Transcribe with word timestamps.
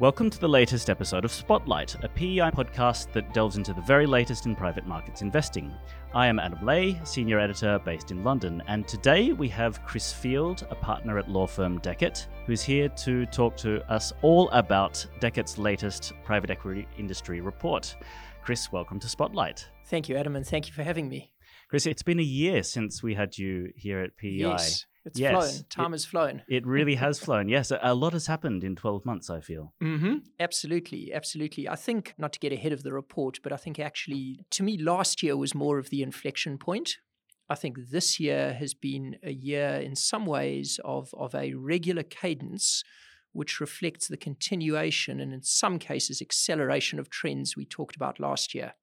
Welcome 0.00 0.28
to 0.28 0.40
the 0.40 0.48
latest 0.48 0.90
episode 0.90 1.24
of 1.24 1.30
Spotlight, 1.30 1.94
a 2.02 2.08
PEI 2.08 2.50
podcast 2.50 3.12
that 3.12 3.32
delves 3.32 3.56
into 3.56 3.72
the 3.72 3.80
very 3.82 4.06
latest 4.06 4.44
in 4.44 4.56
private 4.56 4.88
markets 4.88 5.22
investing. 5.22 5.72
I 6.12 6.26
am 6.26 6.40
Adam 6.40 6.66
Le, 6.66 7.06
senior 7.06 7.38
editor 7.38 7.78
based 7.84 8.10
in 8.10 8.24
London, 8.24 8.60
and 8.66 8.88
today 8.88 9.30
we 9.30 9.48
have 9.50 9.84
Chris 9.84 10.12
Field, 10.12 10.66
a 10.68 10.74
partner 10.74 11.16
at 11.16 11.30
law 11.30 11.46
firm 11.46 11.78
Dechert, 11.78 12.26
who's 12.44 12.60
here 12.60 12.88
to 12.88 13.24
talk 13.26 13.56
to 13.58 13.88
us 13.88 14.12
all 14.22 14.50
about 14.50 15.06
Dechert's 15.20 15.58
latest 15.58 16.12
private 16.24 16.50
equity 16.50 16.88
industry 16.98 17.40
report. 17.40 17.94
Chris, 18.42 18.72
welcome 18.72 18.98
to 18.98 19.08
Spotlight. 19.08 19.68
Thank 19.86 20.08
you, 20.08 20.16
Adam, 20.16 20.34
and 20.34 20.44
thank 20.44 20.66
you 20.66 20.72
for 20.72 20.82
having 20.82 21.08
me. 21.08 21.32
Chris, 21.68 21.86
it's 21.86 22.02
been 22.02 22.18
a 22.18 22.24
year 22.24 22.64
since 22.64 23.00
we 23.00 23.14
had 23.14 23.38
you 23.38 23.68
here 23.76 24.00
at 24.00 24.16
PEI. 24.16 24.38
Yes. 24.38 24.86
It's 25.04 25.18
yes, 25.18 25.32
flown. 25.32 25.64
Time 25.68 25.92
it, 25.92 25.94
has 25.94 26.04
flown. 26.04 26.42
It 26.48 26.66
really 26.66 26.94
has 26.94 27.18
flown. 27.18 27.48
Yes, 27.48 27.70
a, 27.70 27.78
a, 27.82 27.94
lot 27.94 28.14
has 28.14 28.26
happened 28.26 28.64
in 28.64 28.74
12 28.74 29.04
months, 29.04 29.28
I 29.28 29.40
feel. 29.40 29.74
Mm-hmm. 29.82 30.16
Absolutely. 30.40 31.12
Absolutely. 31.12 31.68
I 31.68 31.76
think, 31.76 32.14
not 32.16 32.32
to 32.32 32.38
get 32.38 32.52
ahead 32.52 32.72
of 32.72 32.82
the 32.82 32.92
report, 32.92 33.40
but 33.42 33.52
I 33.52 33.56
think 33.56 33.78
actually, 33.78 34.40
to 34.50 34.62
me, 34.62 34.78
last 34.78 35.22
year 35.22 35.36
was 35.36 35.54
more 35.54 35.78
of 35.78 35.90
the 35.90 36.02
inflection 36.02 36.56
point. 36.56 36.96
I 37.50 37.54
think 37.54 37.76
this 37.90 38.18
year 38.18 38.54
has 38.54 38.72
been 38.72 39.16
a 39.22 39.32
year, 39.32 39.74
in 39.74 39.94
some 39.94 40.24
ways, 40.24 40.80
of, 40.84 41.12
of 41.14 41.34
a 41.34 41.52
regular 41.54 42.02
cadence 42.02 42.82
which 43.32 43.60
reflects 43.60 44.08
the 44.08 44.16
continuation 44.16 45.20
and, 45.20 45.34
in 45.34 45.42
some 45.42 45.78
cases, 45.78 46.22
acceleration 46.22 46.98
of 46.98 47.10
trends 47.10 47.56
we 47.56 47.66
talked 47.66 47.96
about 47.96 48.20
last 48.20 48.54
year. 48.54 48.74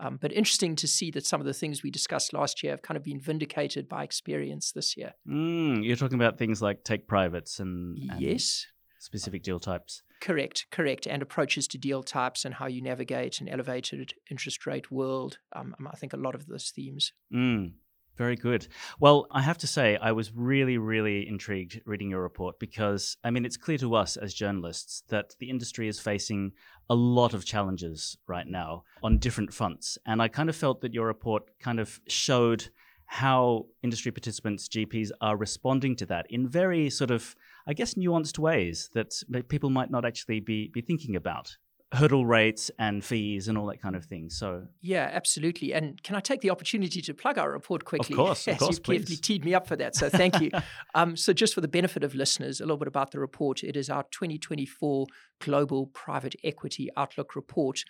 Um, 0.00 0.18
but 0.20 0.32
interesting 0.32 0.76
to 0.76 0.88
see 0.88 1.10
that 1.10 1.26
some 1.26 1.40
of 1.40 1.46
the 1.46 1.52
things 1.52 1.82
we 1.82 1.90
discussed 1.90 2.32
last 2.32 2.62
year 2.62 2.72
have 2.72 2.82
kind 2.82 2.96
of 2.96 3.04
been 3.04 3.20
vindicated 3.20 3.86
by 3.88 4.02
experience 4.02 4.72
this 4.72 4.96
year. 4.96 5.12
Mm, 5.28 5.84
you're 5.84 5.96
talking 5.96 6.18
about 6.18 6.38
things 6.38 6.62
like 6.62 6.84
take 6.84 7.06
privates 7.06 7.60
and, 7.60 7.98
and 8.10 8.20
yes, 8.20 8.66
specific 8.98 9.42
deal 9.42 9.60
types. 9.60 10.02
Correct, 10.22 10.66
correct, 10.70 11.06
and 11.06 11.22
approaches 11.22 11.68
to 11.68 11.78
deal 11.78 12.02
types 12.02 12.44
and 12.44 12.54
how 12.54 12.66
you 12.66 12.80
navigate 12.82 13.40
an 13.40 13.48
elevated 13.48 14.14
interest 14.30 14.66
rate 14.66 14.90
world. 14.90 15.38
Um, 15.54 15.74
I 15.86 15.96
think 15.96 16.14
a 16.14 16.18
lot 16.18 16.34
of 16.34 16.46
those 16.46 16.72
themes. 16.74 17.12
Mm. 17.32 17.72
Very 18.16 18.36
good. 18.36 18.68
Well, 18.98 19.26
I 19.30 19.40
have 19.40 19.56
to 19.58 19.66
say, 19.66 19.96
I 19.96 20.12
was 20.12 20.32
really, 20.34 20.76
really 20.76 21.26
intrigued 21.26 21.80
reading 21.86 22.10
your 22.10 22.20
report 22.20 22.58
because, 22.58 23.16
I 23.24 23.30
mean, 23.30 23.46
it's 23.46 23.56
clear 23.56 23.78
to 23.78 23.94
us 23.94 24.16
as 24.18 24.34
journalists 24.34 25.04
that 25.08 25.34
the 25.38 25.48
industry 25.48 25.88
is 25.88 25.98
facing 25.98 26.52
a 26.90 26.94
lot 26.94 27.32
of 27.32 27.46
challenges 27.46 28.18
right 28.26 28.46
now 28.46 28.84
on 29.02 29.18
different 29.18 29.54
fronts. 29.54 29.96
And 30.04 30.20
I 30.20 30.28
kind 30.28 30.50
of 30.50 30.56
felt 30.56 30.82
that 30.82 30.92
your 30.92 31.06
report 31.06 31.44
kind 31.60 31.80
of 31.80 31.98
showed 32.08 32.68
how 33.06 33.66
industry 33.82 34.12
participants, 34.12 34.68
GPs, 34.68 35.10
are 35.20 35.36
responding 35.36 35.96
to 35.96 36.06
that 36.06 36.26
in 36.30 36.46
very 36.46 36.90
sort 36.90 37.10
of, 37.10 37.34
I 37.66 37.72
guess, 37.72 37.94
nuanced 37.94 38.38
ways 38.38 38.90
that 38.94 39.14
people 39.48 39.70
might 39.70 39.90
not 39.90 40.04
actually 40.04 40.40
be, 40.40 40.68
be 40.68 40.80
thinking 40.80 41.16
about 41.16 41.56
hurdle 41.92 42.24
rates 42.24 42.70
and 42.78 43.04
fees 43.04 43.48
and 43.48 43.58
all 43.58 43.66
that 43.66 43.82
kind 43.82 43.96
of 43.96 44.04
thing. 44.04 44.30
So 44.30 44.62
yeah, 44.80 45.10
absolutely. 45.12 45.72
And 45.72 46.00
can 46.02 46.14
I 46.14 46.20
take 46.20 46.40
the 46.40 46.50
opportunity 46.50 47.02
to 47.02 47.14
plug 47.14 47.36
our 47.36 47.50
report 47.50 47.84
quickly? 47.84 48.14
Of 48.14 48.16
course, 48.16 48.46
of 48.46 48.58
course, 48.58 48.76
you 48.76 48.82
carefully 48.98 49.16
teed 49.16 49.44
me 49.44 49.54
up 49.54 49.66
for 49.66 49.76
that. 49.76 49.96
So 49.96 50.08
thank 50.08 50.40
you. 50.40 50.50
um, 50.94 51.16
so 51.16 51.32
just 51.32 51.52
for 51.54 51.60
the 51.60 51.68
benefit 51.68 52.04
of 52.04 52.14
listeners, 52.14 52.60
a 52.60 52.64
little 52.64 52.76
bit 52.76 52.88
about 52.88 53.10
the 53.10 53.18
report. 53.18 53.64
It 53.64 53.76
is 53.76 53.90
our 53.90 54.04
2024 54.12 55.06
Global 55.40 55.86
Private 55.86 56.36
Equity 56.44 56.88
Outlook 56.96 57.34
Report. 57.34 57.82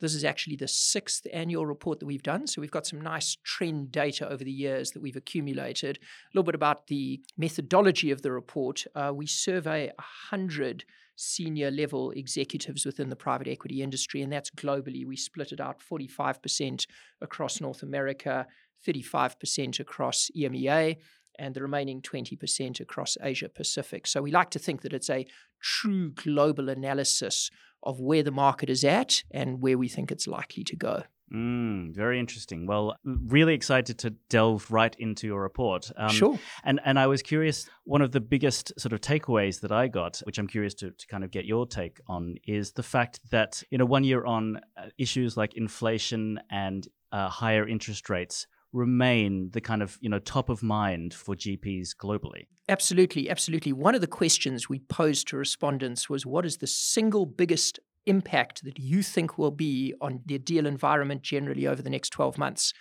This 0.00 0.14
is 0.14 0.24
actually 0.24 0.54
the 0.54 0.68
sixth 0.68 1.26
annual 1.32 1.66
report 1.66 1.98
that 1.98 2.06
we've 2.06 2.22
done. 2.22 2.46
So 2.46 2.60
we've 2.60 2.70
got 2.70 2.86
some 2.86 3.00
nice 3.00 3.36
trend 3.42 3.90
data 3.90 4.28
over 4.28 4.44
the 4.44 4.52
years 4.52 4.92
that 4.92 5.02
we've 5.02 5.16
accumulated. 5.16 5.98
A 5.98 6.28
little 6.32 6.44
bit 6.44 6.54
about 6.54 6.86
the 6.86 7.20
methodology 7.36 8.12
of 8.12 8.22
the 8.22 8.30
report. 8.30 8.84
Uh, 8.94 9.12
we 9.12 9.26
survey 9.26 9.90
100 9.96 10.84
senior 11.20 11.68
level 11.68 12.12
executives 12.12 12.86
within 12.86 13.08
the 13.08 13.16
private 13.16 13.48
equity 13.48 13.82
industry, 13.82 14.22
and 14.22 14.32
that's 14.32 14.50
globally. 14.50 15.04
We 15.04 15.16
split 15.16 15.50
it 15.50 15.60
out 15.60 15.80
45% 15.80 16.86
across 17.20 17.60
North 17.60 17.82
America, 17.82 18.46
35% 18.86 19.80
across 19.80 20.30
EMEA, 20.36 20.96
and 21.36 21.54
the 21.54 21.62
remaining 21.62 22.02
20% 22.02 22.78
across 22.80 23.16
Asia 23.20 23.48
Pacific. 23.48 24.06
So 24.06 24.22
we 24.22 24.30
like 24.30 24.50
to 24.50 24.60
think 24.60 24.82
that 24.82 24.92
it's 24.92 25.10
a 25.10 25.26
true 25.60 26.10
global 26.10 26.68
analysis 26.68 27.50
of 27.82 28.00
where 28.00 28.22
the 28.22 28.30
market 28.30 28.70
is 28.70 28.84
at 28.84 29.22
and 29.32 29.60
where 29.60 29.76
we 29.76 29.88
think 29.88 30.12
it's 30.12 30.28
likely 30.28 30.62
to 30.64 30.76
go. 30.76 31.02
Mm, 31.32 31.94
very 31.94 32.18
interesting. 32.18 32.66
Well, 32.66 32.96
really 33.04 33.54
excited 33.54 33.98
to 33.98 34.10
delve 34.30 34.70
right 34.70 34.94
into 34.98 35.26
your 35.26 35.42
report. 35.42 35.90
Um, 35.96 36.10
sure. 36.10 36.38
And 36.64 36.80
and 36.84 36.98
I 36.98 37.06
was 37.06 37.22
curious. 37.22 37.68
One 37.84 38.02
of 38.02 38.12
the 38.12 38.20
biggest 38.20 38.72
sort 38.78 38.92
of 38.92 39.00
takeaways 39.00 39.60
that 39.60 39.72
I 39.72 39.88
got, 39.88 40.20
which 40.24 40.38
I'm 40.38 40.46
curious 40.46 40.74
to, 40.74 40.90
to 40.90 41.06
kind 41.06 41.24
of 41.24 41.30
get 41.30 41.44
your 41.44 41.66
take 41.66 42.00
on, 42.06 42.36
is 42.46 42.72
the 42.72 42.82
fact 42.82 43.20
that 43.30 43.62
you 43.70 43.78
know 43.78 43.84
one 43.84 44.04
year 44.04 44.24
on, 44.24 44.60
uh, 44.76 44.86
issues 44.96 45.36
like 45.36 45.54
inflation 45.54 46.40
and 46.50 46.88
uh, 47.12 47.28
higher 47.28 47.66
interest 47.66 48.08
rates 48.08 48.46
remain 48.72 49.50
the 49.52 49.60
kind 49.60 49.82
of 49.82 49.98
you 50.00 50.08
know 50.08 50.18
top 50.18 50.48
of 50.48 50.62
mind 50.62 51.12
for 51.12 51.34
GPs 51.34 51.90
globally. 52.00 52.46
Absolutely, 52.70 53.30
absolutely. 53.30 53.72
One 53.72 53.94
of 53.94 54.02
the 54.02 54.06
questions 54.06 54.68
we 54.68 54.78
posed 54.78 55.28
to 55.28 55.36
respondents 55.36 56.08
was, 56.08 56.24
"What 56.24 56.46
is 56.46 56.58
the 56.58 56.66
single 56.66 57.26
biggest 57.26 57.80
impact 58.08 58.64
that 58.64 58.78
you 58.78 59.02
think 59.02 59.38
will 59.38 59.50
be 59.50 59.94
on 60.00 60.20
the 60.26 60.38
deal 60.38 60.66
environment 60.66 61.22
generally 61.22 61.66
over 61.66 61.82
the 61.82 61.90
next 61.90 62.10
12 62.10 62.38
months? 62.38 62.72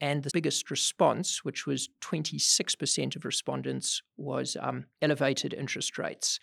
And 0.00 0.22
the 0.22 0.30
biggest 0.32 0.70
response, 0.70 1.44
which 1.44 1.66
was 1.66 1.90
26% 2.00 3.16
of 3.16 3.24
respondents, 3.24 4.02
was 4.16 4.56
um, 4.58 4.86
elevated 5.02 5.52
interest 5.52 5.98
rates. 5.98 6.38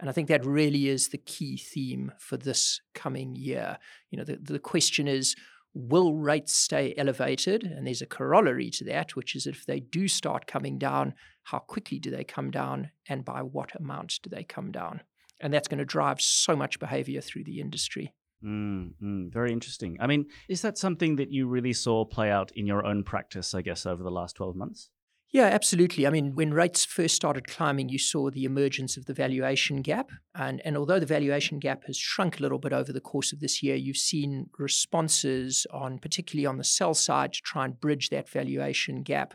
And 0.00 0.08
I 0.08 0.12
think 0.12 0.28
that 0.28 0.46
really 0.46 0.88
is 0.88 1.08
the 1.08 1.18
key 1.18 1.56
theme 1.56 2.12
for 2.18 2.36
this 2.36 2.80
coming 2.94 3.36
year. 3.36 3.78
You 4.10 4.18
know, 4.18 4.24
the, 4.24 4.38
the 4.40 4.58
question 4.58 5.06
is, 5.06 5.36
will 5.74 6.14
rates 6.14 6.54
stay 6.54 6.94
elevated? 6.96 7.64
And 7.64 7.86
there's 7.86 8.02
a 8.02 8.06
corollary 8.06 8.70
to 8.70 8.84
that, 8.84 9.14
which 9.14 9.36
is 9.36 9.46
if 9.46 9.66
they 9.66 9.80
do 9.80 10.08
start 10.08 10.46
coming 10.46 10.78
down, 10.78 11.14
how 11.44 11.58
quickly 11.58 11.98
do 11.98 12.10
they 12.10 12.24
come 12.24 12.50
down 12.50 12.90
and 13.08 13.24
by 13.24 13.42
what 13.42 13.74
amount 13.76 14.20
do 14.22 14.30
they 14.30 14.44
come 14.44 14.70
down? 14.72 15.02
And 15.42 15.52
that's 15.52 15.68
going 15.68 15.78
to 15.78 15.84
drive 15.84 16.20
so 16.20 16.56
much 16.56 16.78
behavior 16.78 17.20
through 17.20 17.44
the 17.44 17.60
industry. 17.60 18.14
Mm, 18.44 18.94
mm, 19.02 19.32
very 19.32 19.52
interesting. 19.52 19.96
I 20.00 20.06
mean, 20.06 20.26
is 20.48 20.62
that 20.62 20.78
something 20.78 21.16
that 21.16 21.30
you 21.30 21.46
really 21.46 21.72
saw 21.72 22.04
play 22.04 22.30
out 22.30 22.50
in 22.54 22.66
your 22.66 22.84
own 22.84 23.04
practice, 23.04 23.54
I 23.54 23.62
guess, 23.62 23.86
over 23.86 24.02
the 24.02 24.10
last 24.10 24.36
12 24.36 24.56
months? 24.56 24.90
Yeah, 25.32 25.44
absolutely. 25.44 26.06
I 26.06 26.10
mean, 26.10 26.34
when 26.34 26.52
rates 26.52 26.84
first 26.84 27.16
started 27.16 27.48
climbing, 27.48 27.88
you 27.88 27.98
saw 27.98 28.30
the 28.30 28.44
emergence 28.44 28.98
of 28.98 29.06
the 29.06 29.14
valuation 29.14 29.80
gap. 29.80 30.10
And, 30.34 30.60
and 30.62 30.76
although 30.76 31.00
the 31.00 31.06
valuation 31.06 31.58
gap 31.58 31.84
has 31.86 31.96
shrunk 31.96 32.38
a 32.38 32.42
little 32.42 32.58
bit 32.58 32.74
over 32.74 32.92
the 32.92 33.00
course 33.00 33.32
of 33.32 33.40
this 33.40 33.62
year, 33.62 33.74
you've 33.74 33.96
seen 33.96 34.50
responses 34.58 35.66
on, 35.70 35.98
particularly 35.98 36.44
on 36.44 36.58
the 36.58 36.64
sell 36.64 36.92
side, 36.92 37.32
to 37.32 37.40
try 37.40 37.64
and 37.64 37.80
bridge 37.80 38.10
that 38.10 38.28
valuation 38.28 39.02
gap. 39.02 39.32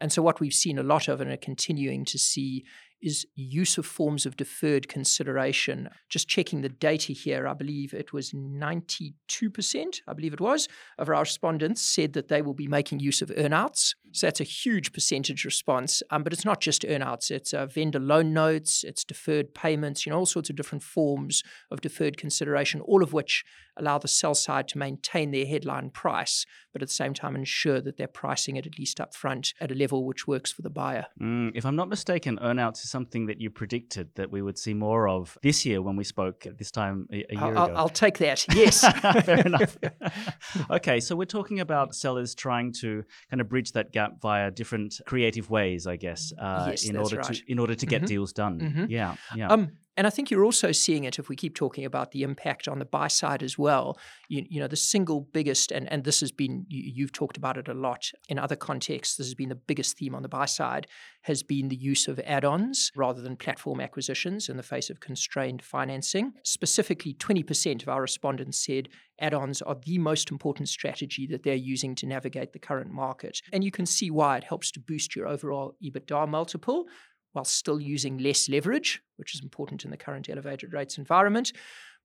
And 0.00 0.12
so, 0.12 0.22
what 0.22 0.38
we've 0.38 0.54
seen 0.54 0.78
a 0.78 0.84
lot 0.84 1.08
of 1.08 1.20
and 1.20 1.32
are 1.32 1.36
continuing 1.36 2.04
to 2.04 2.18
see 2.18 2.64
is 3.02 3.26
use 3.34 3.78
of 3.78 3.86
forms 3.86 4.26
of 4.26 4.36
deferred 4.36 4.88
consideration. 4.88 5.88
Just 6.08 6.28
checking 6.28 6.60
the 6.60 6.68
data 6.68 7.12
here, 7.12 7.46
I 7.46 7.54
believe 7.54 7.94
it 7.94 8.12
was 8.12 8.32
92%, 8.32 10.00
I 10.06 10.12
believe 10.12 10.34
it 10.34 10.40
was, 10.40 10.68
of 10.98 11.08
our 11.08 11.20
respondents 11.20 11.82
said 11.82 12.12
that 12.12 12.28
they 12.28 12.42
will 12.42 12.54
be 12.54 12.68
making 12.68 13.00
use 13.00 13.22
of 13.22 13.30
earnouts. 13.30 13.94
So 14.12 14.26
that's 14.26 14.40
a 14.40 14.44
huge 14.44 14.92
percentage 14.92 15.44
response. 15.44 16.02
Um, 16.10 16.22
but 16.22 16.32
it's 16.32 16.44
not 16.44 16.60
just 16.60 16.82
earnouts, 16.82 17.30
it's 17.30 17.54
uh, 17.54 17.66
vendor 17.66 18.00
loan 18.00 18.32
notes, 18.32 18.84
it's 18.84 19.04
deferred 19.04 19.54
payments, 19.54 20.04
you 20.04 20.10
know, 20.10 20.18
all 20.18 20.26
sorts 20.26 20.50
of 20.50 20.56
different 20.56 20.82
forms 20.82 21.42
of 21.70 21.80
deferred 21.80 22.16
consideration, 22.16 22.80
all 22.80 23.02
of 23.02 23.12
which 23.12 23.44
allow 23.76 23.98
the 23.98 24.08
sell 24.08 24.34
side 24.34 24.68
to 24.68 24.78
maintain 24.78 25.30
their 25.30 25.46
headline 25.46 25.90
price, 25.90 26.44
but 26.72 26.82
at 26.82 26.88
the 26.88 26.94
same 26.94 27.14
time 27.14 27.36
ensure 27.36 27.80
that 27.80 27.96
they're 27.96 28.06
pricing 28.06 28.56
it 28.56 28.66
at 28.66 28.78
least 28.78 29.00
up 29.00 29.14
front 29.14 29.54
at 29.60 29.70
a 29.70 29.74
level 29.74 30.04
which 30.04 30.26
works 30.26 30.52
for 30.52 30.62
the 30.62 30.70
buyer. 30.70 31.06
Mm, 31.20 31.52
if 31.54 31.64
I'm 31.64 31.76
not 31.76 31.88
mistaken, 31.88 32.38
earnouts 32.42 32.84
is 32.84 32.90
something 32.90 33.26
that 33.26 33.40
you 33.40 33.50
predicted 33.50 34.10
that 34.14 34.30
we 34.30 34.42
would 34.42 34.58
see 34.58 34.74
more 34.74 35.08
of 35.08 35.38
this 35.42 35.64
year 35.64 35.82
when 35.82 35.96
we 35.96 36.04
spoke 36.04 36.46
at 36.46 36.58
this 36.58 36.70
time 36.70 37.06
a, 37.12 37.24
a 37.30 37.34
year 37.34 37.56
I'll, 37.56 37.64
ago. 37.64 37.74
I'll 37.76 37.88
take 37.88 38.18
that. 38.18 38.44
Yes. 38.54 38.80
Fair 39.24 39.40
enough. 39.46 39.76
okay, 40.70 41.00
so 41.00 41.16
we're 41.16 41.24
talking 41.24 41.60
about 41.60 41.94
sellers 41.94 42.34
trying 42.34 42.72
to 42.80 43.04
kind 43.30 43.40
of 43.40 43.48
bridge 43.48 43.72
that 43.72 43.92
gap 43.92 44.20
via 44.20 44.50
different 44.50 45.00
creative 45.06 45.50
ways, 45.50 45.86
I 45.86 45.96
guess, 45.96 46.32
uh, 46.38 46.68
yes, 46.70 46.84
in 46.84 46.96
order 46.96 47.16
right. 47.16 47.34
to 47.34 47.42
in 47.50 47.58
order 47.58 47.74
to 47.74 47.86
get 47.86 47.98
mm-hmm. 47.98 48.06
deals 48.06 48.32
done. 48.32 48.60
Mm-hmm. 48.60 48.84
Yeah, 48.88 49.16
yeah. 49.34 49.48
Um, 49.48 49.72
and 49.96 50.06
I 50.06 50.10
think 50.10 50.30
you're 50.30 50.44
also 50.44 50.72
seeing 50.72 51.04
it 51.04 51.18
if 51.18 51.28
we 51.28 51.36
keep 51.36 51.54
talking 51.54 51.84
about 51.84 52.12
the 52.12 52.22
impact 52.22 52.68
on 52.68 52.78
the 52.78 52.84
buy 52.84 53.08
side 53.08 53.42
as 53.42 53.58
well. 53.58 53.98
You, 54.28 54.46
you 54.48 54.60
know, 54.60 54.68
the 54.68 54.76
single 54.76 55.20
biggest, 55.20 55.72
and, 55.72 55.90
and 55.92 56.04
this 56.04 56.20
has 56.20 56.32
been, 56.32 56.64
you, 56.68 57.04
have 57.04 57.12
talked 57.12 57.36
about 57.36 57.58
it 57.58 57.68
a 57.68 57.74
lot 57.74 58.10
in 58.28 58.38
other 58.38 58.56
contexts, 58.56 59.16
this 59.16 59.26
has 59.26 59.34
been 59.34 59.48
the 59.48 59.54
biggest 59.54 59.98
theme 59.98 60.14
on 60.14 60.22
the 60.22 60.28
buy 60.28 60.46
side, 60.46 60.86
has 61.22 61.42
been 61.42 61.68
the 61.68 61.76
use 61.76 62.08
of 62.08 62.18
add 62.20 62.44
ons 62.44 62.90
rather 62.94 63.20
than 63.20 63.36
platform 63.36 63.80
acquisitions 63.80 64.48
in 64.48 64.56
the 64.56 64.62
face 64.62 64.90
of 64.90 65.00
constrained 65.00 65.62
financing. 65.62 66.32
Specifically, 66.44 67.14
20% 67.14 67.82
of 67.82 67.88
our 67.88 68.00
respondents 68.00 68.64
said 68.64 68.88
add 69.20 69.34
ons 69.34 69.60
are 69.62 69.76
the 69.84 69.98
most 69.98 70.30
important 70.30 70.68
strategy 70.68 71.26
that 71.26 71.42
they're 71.42 71.54
using 71.54 71.94
to 71.94 72.06
navigate 72.06 72.52
the 72.52 72.58
current 72.58 72.90
market. 72.90 73.40
And 73.52 73.62
you 73.62 73.70
can 73.70 73.86
see 73.86 74.10
why 74.10 74.38
it 74.38 74.44
helps 74.44 74.70
to 74.72 74.80
boost 74.80 75.14
your 75.14 75.28
overall 75.28 75.76
EBITDA 75.84 76.28
multiple 76.28 76.86
while 77.32 77.44
still 77.44 77.80
using 77.80 78.18
less 78.18 78.48
leverage, 78.48 79.02
which 79.16 79.34
is 79.34 79.42
important 79.42 79.84
in 79.84 79.90
the 79.90 79.96
current 79.96 80.28
elevated 80.28 80.72
rates 80.72 80.98
environment. 80.98 81.52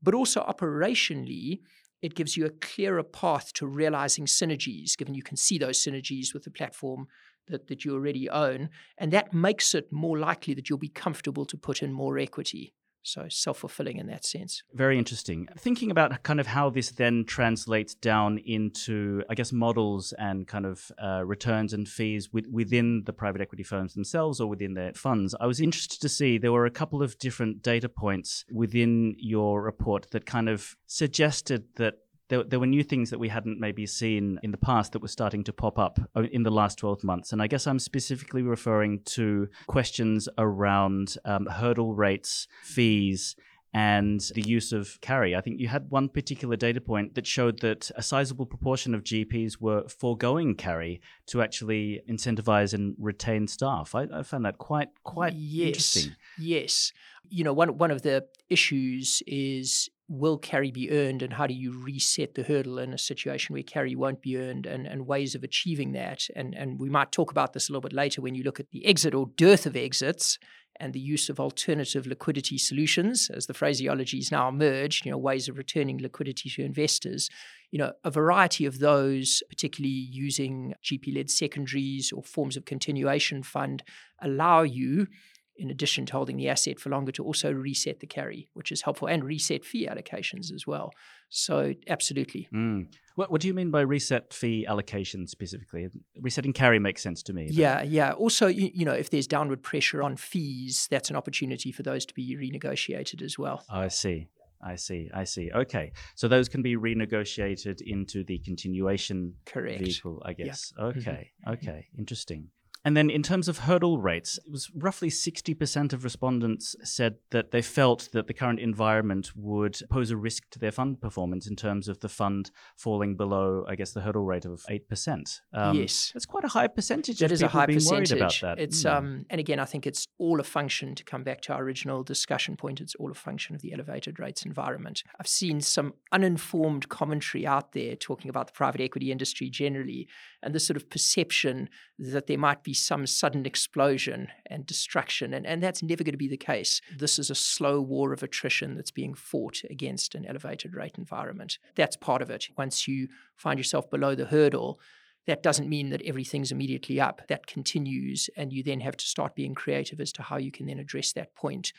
but 0.02 0.14
also 0.14 0.42
operationally, 0.44 1.62
it 2.02 2.14
gives 2.14 2.38
you 2.38 2.46
a 2.46 2.52
clearer 2.52 3.02
path 3.02 3.54
to 3.54 3.66
realizing 3.66 4.26
synergies, 4.26 4.96
given 4.96 5.16
you 5.16 5.24
can 5.24 5.38
see 5.38 5.58
those 5.58 5.84
synergies 5.84 6.34
with 6.34 6.44
the 6.44 6.52
platform 6.52 7.08
that, 7.48 7.68
that 7.68 7.86
you 7.86 7.94
already 7.94 8.30
own. 8.30 8.70
And 8.98 9.12
that 9.14 9.34
makes 9.34 9.74
it 9.74 9.92
more 9.92 10.18
likely 10.18 10.54
that 10.54 10.70
you'll 10.70 10.78
be 10.78 10.90
comfortable 10.90 11.46
to 11.46 11.58
put 11.58 11.82
in 11.82 11.92
more 11.92 12.18
equity. 12.18 12.74
So 13.06 13.28
self 13.30 13.60
fulfilling 13.60 13.98
in 13.98 14.08
that 14.08 14.26
sense. 14.26 14.64
Very 14.74 14.98
interesting. 14.98 15.48
Thinking 15.58 15.92
about 15.92 16.24
kind 16.24 16.40
of 16.40 16.48
how 16.48 16.70
this 16.70 16.90
then 16.90 17.24
translates 17.26 17.94
down 17.94 18.40
into, 18.40 19.24
I 19.30 19.36
guess, 19.36 19.52
models 19.52 20.14
and 20.18 20.48
kind 20.48 20.66
of 20.66 20.92
uh, 21.02 21.24
returns 21.24 21.74
and 21.74 21.88
fees 21.88 22.34
with, 22.34 22.48
within 22.48 23.04
the 23.06 23.14
private 23.14 23.42
equity 23.42 23.64
firms 23.64 23.94
themselves 23.94 24.40
or 24.42 24.50
within 24.50 24.74
their 24.74 24.94
funds. 24.94 25.36
I 25.40 25.46
was 25.46 25.62
interested 25.62 26.02
to 26.02 26.10
see 26.10 26.38
there 26.38 26.52
were 26.52 26.66
a 26.66 26.72
couple 26.72 27.04
of 27.04 27.18
different 27.20 27.62
data 27.62 27.90
points 27.90 28.44
within 28.52 29.16
your 29.18 29.62
report 29.62 30.10
that 30.12 30.26
kind 30.26 30.50
of 30.50 30.76
suggested 30.88 31.66
that 31.76 31.96
there, 32.30 32.44
there 32.44 32.60
were 32.60 32.66
new 32.66 32.84
things 32.84 33.10
that 33.10 33.20
we 33.20 33.30
hadn't 33.30 33.60
maybe 33.60 33.86
seen 33.86 34.40
in 34.44 34.52
the 34.52 34.58
past 34.58 34.94
that 34.94 35.02
were 35.02 35.08
starting 35.08 35.44
to 35.44 35.54
pop 35.54 35.78
up 35.78 36.00
uh, 36.16 36.24
in 36.32 36.44
the 36.44 36.52
last 36.52 36.78
12 36.80 37.04
months. 37.04 37.32
And 37.32 37.42
I 37.42 37.48
guess 37.48 37.68
I'm 37.68 37.80
specifically 37.80 38.42
referring 38.42 39.02
to 39.06 39.48
questions 39.68 40.28
around 40.38 41.18
um, 41.26 41.46
hurdle 41.46 41.94
rates, 41.94 42.48
fees, 42.64 43.36
and 43.76 44.22
the 44.36 44.42
use 44.42 44.72
of 44.72 44.98
carry. 45.02 45.36
I 45.36 45.42
think 45.42 45.60
you 45.60 45.68
had 45.68 45.90
one 45.90 46.08
particular 46.08 46.56
data 46.56 46.80
point 46.80 47.16
that 47.16 47.28
showed 47.28 47.60
that 47.60 47.92
a 47.98 48.02
sizable 48.02 48.46
proportion 48.46 48.96
of 48.96 49.04
GPs 49.04 49.60
were 49.60 49.86
foregoing 49.90 50.56
carry 50.56 51.02
to 51.28 51.42
actually 51.42 52.02
incentivize 52.10 52.74
and 52.74 52.96
retain 52.98 53.50
staff. 53.50 53.94
I, 53.94 54.08
I 54.14 54.24
found 54.24 54.46
that 54.46 54.60
quite 54.60 54.90
quite 55.04 55.34
yes, 55.34 55.68
interesting. 55.68 56.16
Yes, 56.40 56.94
you 57.30 57.44
know 57.44 57.52
one 57.52 57.78
one 57.78 57.92
of 57.92 58.02
the 58.02 58.26
issues 58.50 59.22
is 59.28 59.90
will 60.08 60.38
carry 60.38 60.72
be 60.72 60.92
earned 60.92 61.24
and 61.24 61.34
how 61.34 61.48
do 61.48 61.54
you 61.54 61.72
reset 61.84 62.36
the 62.36 62.44
hurdle 62.44 62.78
in 62.78 62.94
a 62.94 62.98
situation 62.98 63.54
where 63.54 63.64
carry 63.64 63.96
won't 63.96 64.22
be 64.22 64.38
earned 64.38 64.66
and, 64.66 64.86
and 64.86 65.08
ways 65.08 65.34
of 65.34 65.44
achieving 65.44 65.94
that. 65.94 66.28
And 66.36 66.54
and 66.54 66.80
we 66.80 66.90
might 66.90 67.12
talk 67.12 67.32
about 67.32 67.54
this 67.54 67.70
a 67.70 67.72
little 67.72 67.82
bit 67.82 67.94
later 67.94 68.22
when 68.22 68.36
you 68.36 68.44
look 68.44 68.60
at 68.60 68.70
the 68.70 68.86
exit 68.86 69.16
or 69.16 69.28
dearth 69.36 69.66
of 69.66 69.76
exits 69.76 70.38
and 70.78 70.92
the 70.92 71.00
use 71.00 71.30
of 71.30 71.40
alternative 71.40 72.06
liquidity 72.06 72.58
solutions. 72.58 73.32
As 73.34 73.48
the 73.48 73.54
phraseology 73.54 74.18
is 74.18 74.32
now 74.32 74.48
emerged 74.48 75.06
you 75.06 75.12
know 75.12 75.18
ways 75.18 75.48
of 75.48 75.58
returning 75.58 75.98
liquidity 75.98 76.50
to 76.50 76.64
investors 76.64 77.30
you 77.72 77.80
know 77.80 77.92
a 78.04 78.12
variety 78.12 78.66
of 78.66 78.80
those 78.80 79.44
particularly 79.50 79.92
using 79.92 80.74
gp 80.84 81.14
led 81.14 81.30
secondaries 81.30 82.12
or 82.12 82.24
forms 82.24 82.56
of 82.56 82.64
continuation 82.64 83.44
fund 83.44 83.84
allow 84.22 84.62
you 84.62 85.08
in 85.58 85.70
addition 85.70 86.06
to 86.08 86.14
holding 86.14 86.38
the 86.38 86.50
asset 86.50 86.80
for 86.80 86.90
longer, 86.90 87.12
to 87.14 87.24
also 87.24 87.52
reset 87.52 88.00
the 88.00 88.08
carry, 88.08 88.50
which 88.54 88.72
is 88.72 88.82
helpful, 88.82 89.08
and 89.08 89.24
reset 89.24 89.64
fee 89.64 89.88
allocations 89.88 90.54
as 90.54 90.68
well. 90.68 90.92
So, 91.30 91.74
absolutely. 91.88 92.48
Mm. 92.54 92.88
What, 93.16 93.32
what 93.32 93.42
do 93.42 93.48
you 93.48 93.54
mean 93.54 93.72
by 93.72 93.82
reset 93.82 94.34
fee 94.34 94.66
allocation 94.68 95.28
specifically? 95.28 95.88
Resetting 96.20 96.54
carry 96.54 96.80
makes 96.80 97.02
sense 97.02 97.24
to 97.24 97.34
me. 97.34 97.48
But... 97.48 97.56
Yeah, 97.56 97.82
yeah. 97.84 98.12
Also, 98.12 98.48
you, 98.48 98.70
you, 98.74 98.86
know, 98.86 98.94
if 98.94 99.10
there's 99.10 99.28
downward 99.28 99.64
pressure 99.64 100.04
on 100.04 100.18
fees, 100.18 100.88
that's 100.92 101.10
an 101.10 101.16
opportunity 101.16 101.72
for 101.72 101.84
those 101.84 102.06
to 102.06 102.14
be 102.14 102.36
renegotiated 102.36 103.22
as 103.22 103.40
well. 103.40 103.64
Oh, 103.70 103.80
I 103.80 103.88
see. 103.88 104.28
I 104.62 104.76
see. 104.76 105.10
I 105.14 105.24
see. 105.26 105.52
Okay. 105.54 105.92
So 106.16 106.28
those 106.28 106.50
can 106.50 106.62
be 106.62 106.76
renegotiated 106.76 107.82
into 107.82 108.24
the 108.24 108.40
continuation 108.40 109.36
Correct. 109.46 109.80
vehicle, 109.80 110.22
I 110.26 110.34
guess. 110.34 110.74
Yeah. 110.78 110.86
Okay. 110.86 111.32
Mm-hmm. 111.46 111.54
Okay. 111.54 111.88
Interesting. 111.98 112.50
And 112.86 112.96
then 112.96 113.10
in 113.10 113.24
terms 113.24 113.48
of 113.48 113.58
hurdle 113.58 113.98
rates, 113.98 114.38
it 114.38 114.52
was 114.52 114.70
roughly 114.76 115.10
60% 115.10 115.92
of 115.92 116.04
respondents 116.04 116.76
said 116.84 117.16
that 117.32 117.50
they 117.50 117.64
felt 117.64 118.10
that 118.14 118.28
the 118.28 118.34
current 118.34 118.60
environment 118.60 119.32
would 119.36 119.80
pose 119.90 120.12
a 120.12 120.18
risk 120.18 120.44
to 120.52 120.60
their 120.60 120.72
fund 120.72 121.02
performance 121.02 121.48
in 121.48 121.56
terms 121.56 121.88
of 121.88 122.00
the 122.02 122.10
fund 122.10 122.52
falling 122.78 123.18
below, 123.18 123.66
I 123.68 123.74
guess, 123.74 123.94
the 123.94 124.02
hurdle 124.02 124.24
rate 124.24 124.46
of 124.46 124.64
8%. 124.70 125.42
Um, 125.52 125.76
yes. 125.76 126.12
That's 126.14 126.28
quite 126.28 126.44
a 126.44 126.50
high 126.50 126.68
percentage 126.68 127.18
that 127.18 127.32
of 127.32 127.40
people 127.40 127.48
a 127.48 127.50
high 127.50 127.66
being 127.66 127.78
percentage. 127.78 128.12
worried 128.12 128.22
about 128.22 128.40
that. 128.42 128.60
It's, 128.60 128.84
mm. 128.84 128.96
um, 128.96 129.26
and 129.32 129.40
again, 129.40 129.60
I 129.60 129.66
think 129.66 129.88
it's 129.88 130.08
all 130.20 130.40
a 130.40 130.44
function, 130.44 130.94
to 130.94 131.04
come 131.04 131.24
back 131.24 131.42
to 131.42 131.54
our 131.54 131.64
original 131.64 132.04
discussion 132.04 132.56
point, 132.56 132.82
it's 132.82 132.94
all 132.96 133.10
a 133.10 133.16
function 133.16 133.56
of 133.56 133.64
the 133.64 133.74
elevated 133.74 134.20
rates 134.20 134.46
environment. 134.46 135.02
I've 135.20 135.28
seen 135.28 135.60
some 135.60 135.96
uninformed 136.12 136.88
commentary 136.90 137.48
out 137.48 137.72
there 137.72 137.96
talking 137.96 138.30
about 138.30 138.46
the 138.46 138.54
private 138.54 138.82
equity 138.82 139.12
industry 139.12 139.50
generally 139.50 140.08
and 140.44 140.54
this 140.54 140.68
sort 140.68 140.78
of 140.78 140.88
perception 140.88 141.68
that 141.98 142.28
there 142.28 142.38
might 142.38 142.62
be 142.62 142.75
some 142.80 143.08
sudden 143.08 143.46
explosion 143.46 144.28
and 144.46 144.66
destruction. 144.66 145.34
And, 145.34 145.46
and 145.46 145.62
that's 145.62 145.82
never 145.82 146.04
going 146.04 146.14
to 146.14 146.18
be 146.18 146.28
the 146.28 146.38
case. 146.38 146.82
This 146.98 147.18
is 147.18 147.30
a 147.30 147.36
slow 147.36 147.82
war 147.82 148.14
of 148.14 148.24
attrition 148.24 148.76
that's 148.76 148.92
being 148.92 149.14
fought 149.14 149.62
against 149.70 150.16
an 150.16 150.26
elevated 150.26 150.76
rate 150.76 150.98
environment. 150.98 151.58
That's 151.76 151.96
part 151.96 152.22
of 152.22 152.30
it. 152.30 152.50
Once 152.58 152.88
you 152.88 153.08
find 153.36 153.60
yourself 153.60 153.90
below 153.90 154.16
the 154.16 154.26
hurdle, 154.26 154.80
that 155.28 155.42
doesn't 155.42 155.70
mean 155.70 155.90
that 155.90 156.04
everything's 156.04 156.52
immediately 156.52 157.02
up. 157.02 157.22
That 157.30 157.48
continues, 157.48 158.30
and 158.38 158.54
you 158.54 158.62
then 158.62 158.82
have 158.82 158.98
to 158.98 159.06
start 159.06 159.36
being 159.36 159.56
creative 159.56 160.00
as 160.00 160.12
to 160.14 160.22
how 160.22 160.38
you 160.38 160.52
can 160.52 160.68
then 160.68 160.80
address 160.80 161.14
that 161.14 161.34
point 161.36 161.74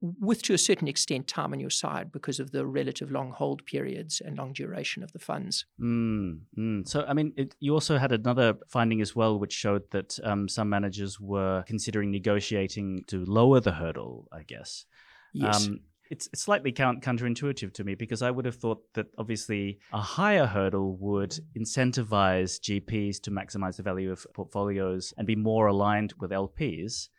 with 0.00 0.42
to 0.42 0.54
a 0.54 0.58
certain 0.58 0.88
extent 0.88 1.28
time 1.28 1.52
on 1.52 1.60
your 1.60 1.70
side 1.70 2.10
because 2.10 2.40
of 2.40 2.52
the 2.52 2.66
relative 2.66 3.10
long 3.10 3.32
hold 3.32 3.64
periods 3.66 4.22
and 4.24 4.38
long 4.38 4.52
duration 4.52 5.02
of 5.02 5.12
the 5.12 5.18
funds. 5.18 5.66
Mm, 5.80 6.40
mm. 6.58 6.88
So, 6.88 7.04
I 7.06 7.12
mean, 7.12 7.32
it, 7.36 7.54
you 7.60 7.74
also 7.74 7.98
had 7.98 8.12
another 8.12 8.54
finding 8.68 9.02
as 9.02 9.14
well, 9.14 9.38
which 9.38 9.52
showed 9.52 9.82
that 9.90 10.18
um, 10.24 10.48
some 10.48 10.70
managers 10.70 11.20
were 11.20 11.64
considering 11.66 12.10
negotiating 12.10 13.04
to 13.08 13.24
lower 13.26 13.60
the 13.60 13.72
hurdle, 13.72 14.28
I 14.32 14.42
guess. 14.42 14.86
Yes. 15.34 15.66
Um, 15.66 15.80
it's, 16.10 16.28
it's 16.32 16.42
slightly 16.42 16.72
counterintuitive 16.72 17.72
to 17.74 17.84
me 17.84 17.94
because 17.94 18.20
I 18.20 18.32
would 18.32 18.44
have 18.44 18.56
thought 18.56 18.82
that 18.94 19.06
obviously 19.16 19.78
a 19.92 20.00
higher 20.00 20.44
hurdle 20.44 20.96
would 20.96 21.38
incentivize 21.56 22.58
GPs 22.58 23.20
to 23.22 23.30
maximize 23.30 23.76
the 23.76 23.84
value 23.84 24.10
of 24.10 24.26
portfolios 24.34 25.14
and 25.16 25.26
be 25.26 25.36
more 25.36 25.68
aligned 25.68 26.14
with 26.18 26.32
LPs 26.32 27.10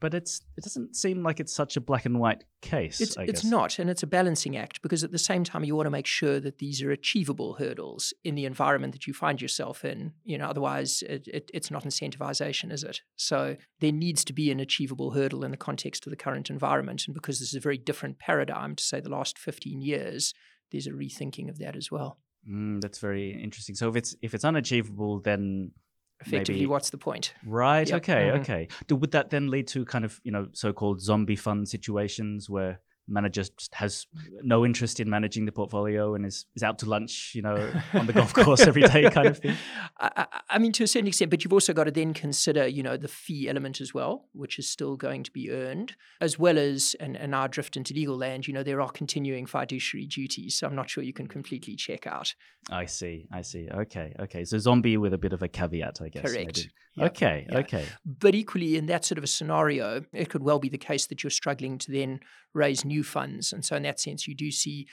but 0.00 0.14
it's 0.14 0.40
it 0.56 0.64
doesn't 0.64 0.96
seem 0.96 1.22
like 1.22 1.40
it's 1.40 1.54
such 1.54 1.76
a 1.76 1.80
black 1.80 2.06
and 2.06 2.18
white 2.18 2.44
case. 2.62 3.00
It's, 3.00 3.16
it's 3.18 3.44
not, 3.44 3.78
and 3.78 3.88
it's 3.88 4.02
a 4.02 4.06
balancing 4.06 4.56
act 4.56 4.82
because 4.82 5.04
at 5.04 5.12
the 5.12 5.18
same 5.18 5.44
time 5.44 5.64
you 5.64 5.76
want 5.76 5.86
to 5.86 5.90
make 5.90 6.06
sure 6.06 6.40
that 6.40 6.58
these 6.58 6.82
are 6.82 6.90
achievable 6.90 7.54
hurdles 7.54 8.12
in 8.24 8.34
the 8.34 8.46
environment 8.46 8.92
that 8.94 9.06
you 9.06 9.12
find 9.12 9.40
yourself 9.40 9.84
in. 9.84 10.12
You 10.24 10.38
know, 10.38 10.46
otherwise 10.46 11.02
it, 11.02 11.28
it, 11.28 11.50
it's 11.52 11.70
not 11.70 11.84
incentivization, 11.84 12.72
is 12.72 12.82
it? 12.82 13.00
So 13.16 13.56
there 13.80 13.92
needs 13.92 14.24
to 14.24 14.32
be 14.32 14.50
an 14.50 14.60
achievable 14.60 15.12
hurdle 15.12 15.44
in 15.44 15.50
the 15.50 15.56
context 15.56 16.06
of 16.06 16.10
the 16.10 16.16
current 16.16 16.50
environment, 16.50 17.04
and 17.06 17.14
because 17.14 17.38
this 17.38 17.50
is 17.50 17.56
a 17.56 17.60
very 17.60 17.78
different 17.78 18.18
paradigm 18.18 18.74
to 18.76 18.82
say 18.82 19.00
the 19.00 19.10
last 19.10 19.38
fifteen 19.38 19.82
years, 19.82 20.34
there's 20.72 20.86
a 20.86 20.90
rethinking 20.90 21.48
of 21.48 21.58
that 21.58 21.76
as 21.76 21.90
well. 21.90 22.18
Mm, 22.48 22.80
that's 22.80 22.98
very 22.98 23.38
interesting. 23.42 23.74
So 23.74 23.88
if 23.90 23.96
it's 23.96 24.16
if 24.22 24.34
it's 24.34 24.44
unachievable, 24.44 25.20
then 25.20 25.72
effectively 26.20 26.54
maybe. 26.54 26.66
what's 26.66 26.90
the 26.90 26.98
point 26.98 27.34
right 27.46 27.88
yep. 27.88 28.02
okay 28.02 28.28
mm-hmm. 28.28 28.40
okay 28.40 28.68
would 28.90 29.10
that 29.12 29.30
then 29.30 29.48
lead 29.48 29.66
to 29.66 29.84
kind 29.84 30.04
of 30.04 30.20
you 30.24 30.30
know 30.30 30.46
so-called 30.52 31.00
zombie 31.00 31.36
fund 31.36 31.68
situations 31.68 32.48
where 32.50 32.80
manager 33.10 33.42
just 33.42 33.74
has 33.74 34.06
no 34.42 34.64
interest 34.64 35.00
in 35.00 35.08
managing 35.08 35.44
the 35.44 35.52
portfolio 35.52 36.14
and 36.14 36.26
is, 36.26 36.46
is 36.54 36.62
out 36.62 36.78
to 36.80 36.86
lunch, 36.86 37.32
you 37.34 37.42
know, 37.42 37.72
on 37.94 38.06
the 38.06 38.12
golf 38.12 38.32
course 38.34 38.60
every 38.60 38.82
day 38.82 39.10
kind 39.10 39.28
of 39.28 39.38
thing? 39.38 39.56
I, 39.98 40.26
I, 40.48 40.58
mean, 40.58 40.72
to 40.72 40.84
a 40.84 40.86
certain 40.86 41.06
extent, 41.06 41.30
but 41.30 41.44
you've 41.44 41.52
also 41.52 41.72
got 41.72 41.84
to 41.84 41.90
then 41.90 42.14
consider, 42.14 42.66
you 42.66 42.82
know, 42.82 42.96
the 42.96 43.08
fee 43.08 43.48
element 43.48 43.80
as 43.80 43.92
well, 43.92 44.28
which 44.32 44.58
is 44.58 44.68
still 44.68 44.96
going 44.96 45.22
to 45.24 45.30
be 45.30 45.50
earned, 45.50 45.94
as 46.20 46.38
well 46.38 46.58
as, 46.58 46.96
and, 47.00 47.16
and 47.16 47.34
our 47.34 47.48
drift 47.48 47.76
into 47.76 47.94
legal 47.94 48.16
land, 48.16 48.46
you 48.46 48.54
know, 48.54 48.62
there 48.62 48.80
are 48.80 48.90
continuing 48.90 49.46
fiduciary 49.46 50.06
duties. 50.06 50.56
So 50.56 50.66
I'm 50.66 50.74
not 50.74 50.90
sure 50.90 51.02
you 51.02 51.12
can 51.12 51.26
completely 51.26 51.76
check 51.76 52.06
out. 52.06 52.34
I 52.70 52.86
see. 52.86 53.26
I 53.32 53.42
see. 53.42 53.68
Okay. 53.72 54.14
Okay. 54.20 54.44
So 54.44 54.58
zombie 54.58 54.96
with 54.96 55.14
a 55.14 55.18
bit 55.18 55.32
of 55.32 55.42
a 55.42 55.48
caveat, 55.48 56.00
I 56.02 56.08
guess. 56.08 56.30
Correct. 56.30 56.68
Yep. 56.96 57.10
Okay. 57.10 57.46
Yeah. 57.48 57.58
Okay. 57.58 57.86
But 58.04 58.34
equally, 58.34 58.76
in 58.76 58.86
that 58.86 59.04
sort 59.04 59.18
of 59.18 59.24
a 59.24 59.28
scenario, 59.28 60.04
it 60.12 60.28
could 60.28 60.42
well 60.42 60.58
be 60.58 60.68
the 60.68 60.78
case 60.78 61.06
that 61.06 61.22
you're 61.22 61.30
struggling 61.30 61.78
to 61.78 61.92
then 61.92 62.20
raise 62.52 62.84
new 62.84 62.99
funds. 63.02 63.52
And 63.52 63.64
so, 63.64 63.76
in 63.76 63.82
that 63.84 64.00
sense, 64.00 64.26
you 64.26 64.34
do 64.34 64.50
see, 64.50 64.86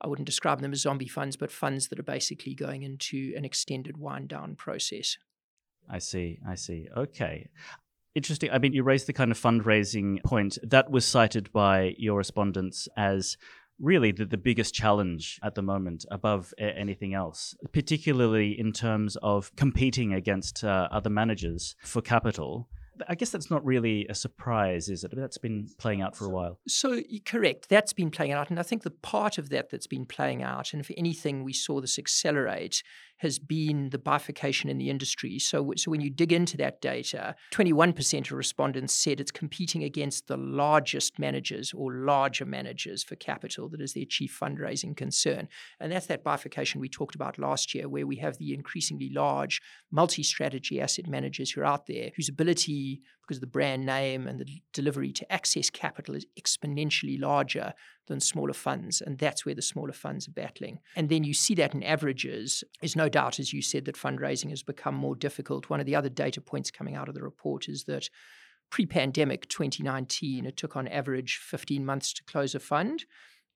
I 0.00 0.08
wouldn't 0.08 0.26
describe 0.26 0.60
them 0.60 0.72
as 0.72 0.80
zombie 0.80 1.08
funds, 1.08 1.36
but 1.36 1.50
funds 1.50 1.88
that 1.88 1.98
are 1.98 2.04
basically 2.04 2.54
going 2.54 2.82
into 2.82 3.32
an 3.36 3.44
extended 3.44 3.96
wind 3.96 4.28
down 4.28 4.56
process. 4.56 5.16
I 5.88 5.98
see. 5.98 6.38
I 6.46 6.54
see. 6.54 6.88
Okay. 6.96 7.48
Interesting. 8.14 8.50
I 8.50 8.58
mean, 8.58 8.72
you 8.72 8.82
raised 8.82 9.06
the 9.06 9.12
kind 9.12 9.30
of 9.30 9.40
fundraising 9.40 10.22
point 10.24 10.58
that 10.62 10.90
was 10.90 11.04
cited 11.04 11.52
by 11.52 11.94
your 11.96 12.18
respondents 12.18 12.88
as 12.96 13.36
really 13.80 14.12
the, 14.12 14.26
the 14.26 14.36
biggest 14.36 14.74
challenge 14.74 15.40
at 15.42 15.54
the 15.54 15.62
moment 15.62 16.04
above 16.10 16.52
anything 16.58 17.14
else, 17.14 17.54
particularly 17.72 18.58
in 18.58 18.72
terms 18.72 19.16
of 19.22 19.54
competing 19.56 20.12
against 20.12 20.62
uh, 20.62 20.88
other 20.92 21.10
managers 21.10 21.76
for 21.82 22.02
capital 22.02 22.68
I 23.08 23.14
guess 23.14 23.30
that's 23.30 23.50
not 23.50 23.64
really 23.64 24.06
a 24.08 24.14
surprise, 24.14 24.88
is 24.88 25.04
it? 25.04 25.12
That's 25.14 25.38
been 25.38 25.68
playing 25.78 26.02
out 26.02 26.16
for 26.16 26.26
a 26.26 26.30
while. 26.30 26.58
So, 26.66 27.00
correct. 27.24 27.68
That's 27.68 27.92
been 27.92 28.10
playing 28.10 28.32
out. 28.32 28.50
And 28.50 28.58
I 28.58 28.62
think 28.62 28.82
the 28.82 28.90
part 28.90 29.38
of 29.38 29.48
that 29.50 29.70
that's 29.70 29.86
been 29.86 30.06
playing 30.06 30.42
out, 30.42 30.72
and 30.72 30.80
if 30.80 30.90
anything, 30.96 31.44
we 31.44 31.52
saw 31.52 31.80
this 31.80 31.98
accelerate, 31.98 32.82
has 33.20 33.38
been 33.38 33.90
the 33.90 33.98
bifurcation 33.98 34.70
in 34.70 34.78
the 34.78 34.88
industry. 34.88 35.38
So, 35.38 35.72
so 35.76 35.90
when 35.90 36.00
you 36.00 36.08
dig 36.08 36.32
into 36.32 36.56
that 36.56 36.80
data, 36.80 37.34
21% 37.52 38.30
of 38.30 38.32
respondents 38.32 38.94
said 38.94 39.20
it's 39.20 39.30
competing 39.30 39.84
against 39.84 40.26
the 40.26 40.38
largest 40.38 41.18
managers 41.18 41.72
or 41.74 41.92
larger 41.92 42.46
managers 42.46 43.04
for 43.04 43.16
capital 43.16 43.68
that 43.68 43.80
is 43.82 43.92
their 43.92 44.06
chief 44.08 44.38
fundraising 44.40 44.96
concern. 44.96 45.48
And 45.78 45.92
that's 45.92 46.06
that 46.06 46.24
bifurcation 46.24 46.80
we 46.80 46.88
talked 46.88 47.14
about 47.14 47.38
last 47.38 47.74
year, 47.74 47.90
where 47.90 48.06
we 48.06 48.16
have 48.16 48.38
the 48.38 48.54
increasingly 48.54 49.10
large 49.10 49.60
multi 49.90 50.22
strategy 50.22 50.80
asset 50.80 51.06
managers 51.06 51.50
who 51.50 51.60
are 51.60 51.66
out 51.66 51.86
there 51.86 52.12
whose 52.16 52.30
ability, 52.30 53.02
because 53.30 53.38
the 53.38 53.46
brand 53.46 53.86
name 53.86 54.26
and 54.26 54.40
the 54.40 54.60
delivery 54.72 55.12
to 55.12 55.32
access 55.32 55.70
capital, 55.70 56.16
is 56.16 56.26
exponentially 56.36 57.16
larger 57.16 57.72
than 58.08 58.18
smaller 58.18 58.52
funds. 58.52 59.00
And 59.00 59.16
that's 59.18 59.46
where 59.46 59.54
the 59.54 59.62
smaller 59.62 59.92
funds 59.92 60.26
are 60.26 60.32
battling. 60.32 60.80
And 60.96 61.08
then 61.08 61.22
you 61.22 61.32
see 61.32 61.54
that 61.54 61.72
in 61.72 61.84
averages. 61.84 62.64
There's 62.80 62.96
no 62.96 63.08
doubt, 63.08 63.38
as 63.38 63.52
you 63.52 63.62
said, 63.62 63.84
that 63.84 63.94
fundraising 63.94 64.50
has 64.50 64.64
become 64.64 64.96
more 64.96 65.14
difficult. 65.14 65.70
One 65.70 65.78
of 65.78 65.86
the 65.86 65.94
other 65.94 66.08
data 66.08 66.40
points 66.40 66.72
coming 66.72 66.96
out 66.96 67.08
of 67.08 67.14
the 67.14 67.22
report 67.22 67.68
is 67.68 67.84
that 67.84 68.10
pre 68.68 68.84
pandemic 68.84 69.48
2019, 69.48 70.44
it 70.44 70.56
took 70.56 70.74
on 70.74 70.88
average 70.88 71.36
15 71.40 71.86
months 71.86 72.12
to 72.14 72.24
close 72.24 72.56
a 72.56 72.58
fund. 72.58 73.04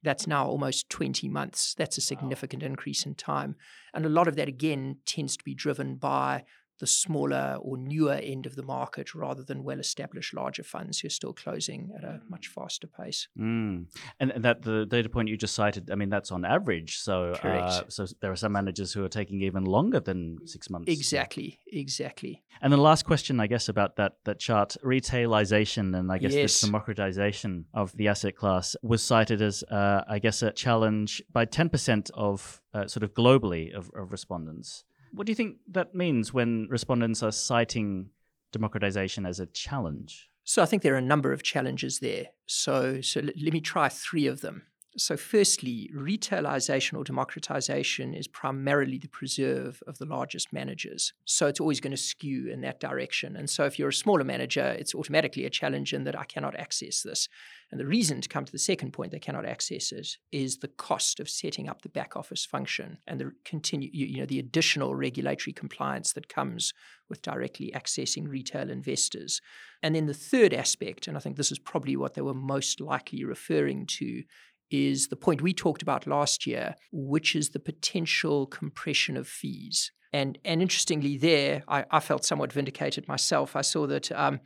That's 0.04 0.28
now 0.28 0.46
almost 0.46 0.88
20 0.88 1.28
months. 1.30 1.74
That's 1.76 1.98
a 1.98 2.00
significant 2.00 2.62
wow. 2.62 2.68
increase 2.68 3.04
in 3.04 3.16
time. 3.16 3.56
And 3.92 4.06
a 4.06 4.08
lot 4.08 4.28
of 4.28 4.36
that, 4.36 4.46
again, 4.46 4.98
tends 5.04 5.36
to 5.36 5.42
be 5.42 5.54
driven 5.54 5.96
by 5.96 6.44
the 6.80 6.86
smaller 6.86 7.58
or 7.60 7.76
newer 7.76 8.14
end 8.14 8.46
of 8.46 8.56
the 8.56 8.62
market 8.62 9.14
rather 9.14 9.42
than 9.42 9.62
well 9.62 9.78
established 9.78 10.34
larger 10.34 10.62
funds 10.62 11.00
who 11.00 11.06
are 11.06 11.10
still 11.10 11.32
closing 11.32 11.92
at 11.96 12.04
a 12.04 12.20
much 12.28 12.48
faster 12.48 12.86
pace. 12.86 13.28
Mm. 13.38 13.86
And, 14.20 14.32
that 14.44 14.62
the 14.62 14.84
data 14.84 15.08
point 15.08 15.28
you 15.28 15.36
just 15.36 15.54
cited, 15.54 15.90
I 15.90 15.94
mean, 15.94 16.10
that's 16.10 16.30
on 16.30 16.44
average. 16.44 16.98
So, 16.98 17.30
uh, 17.32 17.82
so 17.88 18.06
there 18.20 18.32
are 18.32 18.36
some 18.36 18.52
managers 18.52 18.92
who 18.92 19.04
are 19.04 19.08
taking 19.08 19.40
even 19.42 19.64
longer 19.64 20.00
than 20.00 20.38
six 20.46 20.68
months. 20.68 20.90
Exactly, 20.90 21.60
exactly. 21.72 22.42
And 22.60 22.72
the 22.72 22.76
last 22.78 23.04
question, 23.04 23.40
I 23.40 23.46
guess, 23.46 23.68
about 23.68 23.96
that 23.96 24.16
that 24.24 24.38
chart, 24.38 24.76
retailization 24.84 25.96
and 25.96 26.10
I 26.10 26.18
guess 26.18 26.34
yes. 26.34 26.60
the 26.60 26.66
democratization 26.66 27.66
of 27.72 27.96
the 27.96 28.08
asset 28.08 28.36
class 28.36 28.76
was 28.82 29.02
cited 29.02 29.40
as, 29.40 29.62
uh, 29.64 30.02
I 30.08 30.18
guess, 30.18 30.42
a 30.42 30.50
challenge 30.50 31.22
by 31.32 31.46
10% 31.46 32.10
of 32.14 32.60
uh, 32.72 32.86
sort 32.86 33.04
of 33.04 33.14
globally 33.14 33.74
of, 33.74 33.90
of 33.94 34.12
respondents. 34.12 34.84
What 35.14 35.26
do 35.26 35.30
you 35.30 35.36
think 35.36 35.58
that 35.68 35.94
means 35.94 36.34
when 36.34 36.66
respondents 36.68 37.22
are 37.22 37.32
citing 37.32 38.10
democratization 38.52 39.26
as 39.26 39.40
a 39.40 39.46
challenge? 39.46 40.28
So 40.44 40.62
I 40.62 40.66
think 40.66 40.82
there 40.82 40.94
are 40.94 40.98
a 40.98 41.02
number 41.02 41.32
of 41.32 41.42
challenges 41.42 42.00
there. 42.00 42.26
So, 42.46 43.00
so 43.00 43.20
let, 43.20 43.40
let 43.40 43.52
me 43.52 43.60
try 43.60 43.88
three 43.88 44.26
of 44.26 44.40
them. 44.40 44.62
So, 44.96 45.16
firstly, 45.16 45.90
retailization 45.92 46.96
or 46.96 47.02
democratization 47.02 48.14
is 48.14 48.28
primarily 48.28 48.96
the 48.96 49.08
preserve 49.08 49.82
of 49.88 49.98
the 49.98 50.04
largest 50.04 50.52
managers. 50.52 51.12
So, 51.24 51.48
it's 51.48 51.58
always 51.58 51.80
going 51.80 51.90
to 51.90 51.96
skew 51.96 52.48
in 52.48 52.60
that 52.60 52.78
direction. 52.78 53.34
And 53.34 53.50
so, 53.50 53.64
if 53.64 53.76
you're 53.76 53.88
a 53.88 53.92
smaller 53.92 54.22
manager, 54.22 54.64
it's 54.78 54.94
automatically 54.94 55.46
a 55.46 55.50
challenge 55.50 55.92
in 55.92 56.04
that 56.04 56.18
I 56.18 56.24
cannot 56.24 56.54
access 56.54 57.02
this. 57.02 57.28
And 57.72 57.80
the 57.80 57.86
reason 57.86 58.20
to 58.20 58.28
come 58.28 58.44
to 58.44 58.52
the 58.52 58.58
second 58.58 58.92
point 58.92 59.10
they 59.10 59.18
cannot 59.18 59.46
access 59.46 59.90
it 59.90 60.16
is 60.30 60.58
the 60.58 60.68
cost 60.68 61.18
of 61.18 61.28
setting 61.28 61.68
up 61.68 61.82
the 61.82 61.88
back 61.88 62.14
office 62.14 62.44
function 62.44 62.98
and 63.04 63.20
the 63.20 63.32
continue, 63.44 63.90
you 63.92 64.20
know, 64.20 64.26
the 64.26 64.38
additional 64.38 64.94
regulatory 64.94 65.52
compliance 65.52 66.12
that 66.12 66.28
comes 66.28 66.72
with 67.08 67.20
directly 67.20 67.72
accessing 67.74 68.28
retail 68.28 68.70
investors. 68.70 69.40
And 69.82 69.94
then 69.96 70.06
the 70.06 70.14
third 70.14 70.54
aspect, 70.54 71.08
and 71.08 71.16
I 71.16 71.20
think 71.20 71.36
this 71.36 71.50
is 71.50 71.58
probably 71.58 71.96
what 71.96 72.14
they 72.14 72.22
were 72.22 72.32
most 72.32 72.80
likely 72.80 73.24
referring 73.24 73.86
to, 73.98 74.22
is 74.70 75.08
the 75.08 75.16
point 75.16 75.42
we 75.42 75.52
talked 75.52 75.82
about 75.82 76.06
last 76.06 76.46
year, 76.46 76.74
which 76.92 77.36
is 77.36 77.50
the 77.50 77.60
potential 77.60 78.46
compression 78.46 79.16
of 79.16 79.28
fees. 79.28 79.92
And, 80.12 80.38
and 80.44 80.62
interestingly, 80.62 81.16
there, 81.18 81.62
I, 81.68 81.84
I 81.90 82.00
felt 82.00 82.24
somewhat 82.24 82.52
vindicated 82.52 83.08
myself. 83.08 83.56
I 83.56 83.62
saw 83.62 83.86
that 83.88 84.12
um, 84.12 84.40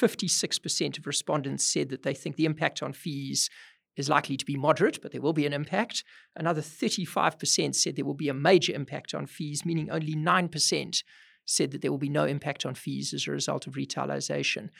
56% 0.00 0.98
of 0.98 1.06
respondents 1.06 1.64
said 1.64 1.90
that 1.90 2.02
they 2.02 2.14
think 2.14 2.36
the 2.36 2.44
impact 2.44 2.82
on 2.82 2.92
fees 2.92 3.48
is 3.96 4.08
likely 4.08 4.36
to 4.36 4.44
be 4.44 4.56
moderate, 4.56 5.00
but 5.02 5.12
there 5.12 5.20
will 5.20 5.32
be 5.32 5.46
an 5.46 5.52
impact. 5.52 6.02
Another 6.34 6.62
35% 6.62 7.74
said 7.74 7.96
there 7.96 8.04
will 8.04 8.14
be 8.14 8.28
a 8.28 8.34
major 8.34 8.72
impact 8.72 9.14
on 9.14 9.26
fees, 9.26 9.64
meaning 9.64 9.90
only 9.90 10.14
9% 10.14 11.02
said 11.44 11.70
that 11.72 11.82
there 11.82 11.90
will 11.90 11.98
be 11.98 12.08
no 12.08 12.24
impact 12.24 12.64
on 12.64 12.74
fees 12.74 13.12
as 13.12 13.26
a 13.26 13.32
result 13.32 13.66
of 13.66 13.74
retailization. 13.74 14.70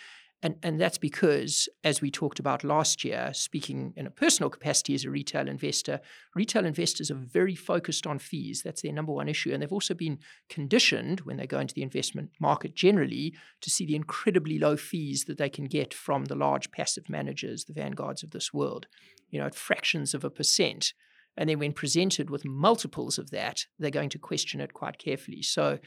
And, 0.44 0.56
and 0.62 0.80
that's 0.80 0.98
because, 0.98 1.68
as 1.84 2.00
we 2.00 2.10
talked 2.10 2.40
about 2.40 2.64
last 2.64 3.04
year, 3.04 3.30
speaking 3.32 3.92
in 3.96 4.08
a 4.08 4.10
personal 4.10 4.50
capacity 4.50 4.92
as 4.94 5.04
a 5.04 5.10
retail 5.10 5.46
investor, 5.46 6.00
retail 6.34 6.66
investors 6.66 7.12
are 7.12 7.14
very 7.14 7.54
focused 7.54 8.08
on 8.08 8.18
fees. 8.18 8.62
That's 8.64 8.82
their 8.82 8.92
number 8.92 9.12
one 9.12 9.28
issue. 9.28 9.52
And 9.52 9.62
they've 9.62 9.72
also 9.72 9.94
been 9.94 10.18
conditioned 10.48 11.20
when 11.20 11.36
they 11.36 11.46
go 11.46 11.60
into 11.60 11.74
the 11.74 11.84
investment 11.84 12.30
market 12.40 12.74
generally 12.74 13.34
to 13.60 13.70
see 13.70 13.86
the 13.86 13.94
incredibly 13.94 14.58
low 14.58 14.76
fees 14.76 15.26
that 15.26 15.38
they 15.38 15.48
can 15.48 15.66
get 15.66 15.94
from 15.94 16.24
the 16.24 16.34
large 16.34 16.72
passive 16.72 17.08
managers, 17.08 17.64
the 17.64 17.72
vanguards 17.72 18.24
of 18.24 18.32
this 18.32 18.52
world, 18.52 18.88
you 19.30 19.38
know, 19.38 19.46
at 19.46 19.54
fractions 19.54 20.12
of 20.12 20.24
a 20.24 20.30
percent. 20.30 20.92
And 21.36 21.48
then 21.48 21.60
when 21.60 21.72
presented 21.72 22.30
with 22.30 22.44
multiples 22.44 23.16
of 23.16 23.30
that, 23.30 23.66
they're 23.78 23.90
going 23.90 24.10
to 24.10 24.18
question 24.18 24.60
it 24.60 24.74
quite 24.74 24.98
carefully. 24.98 25.42
So 25.42 25.78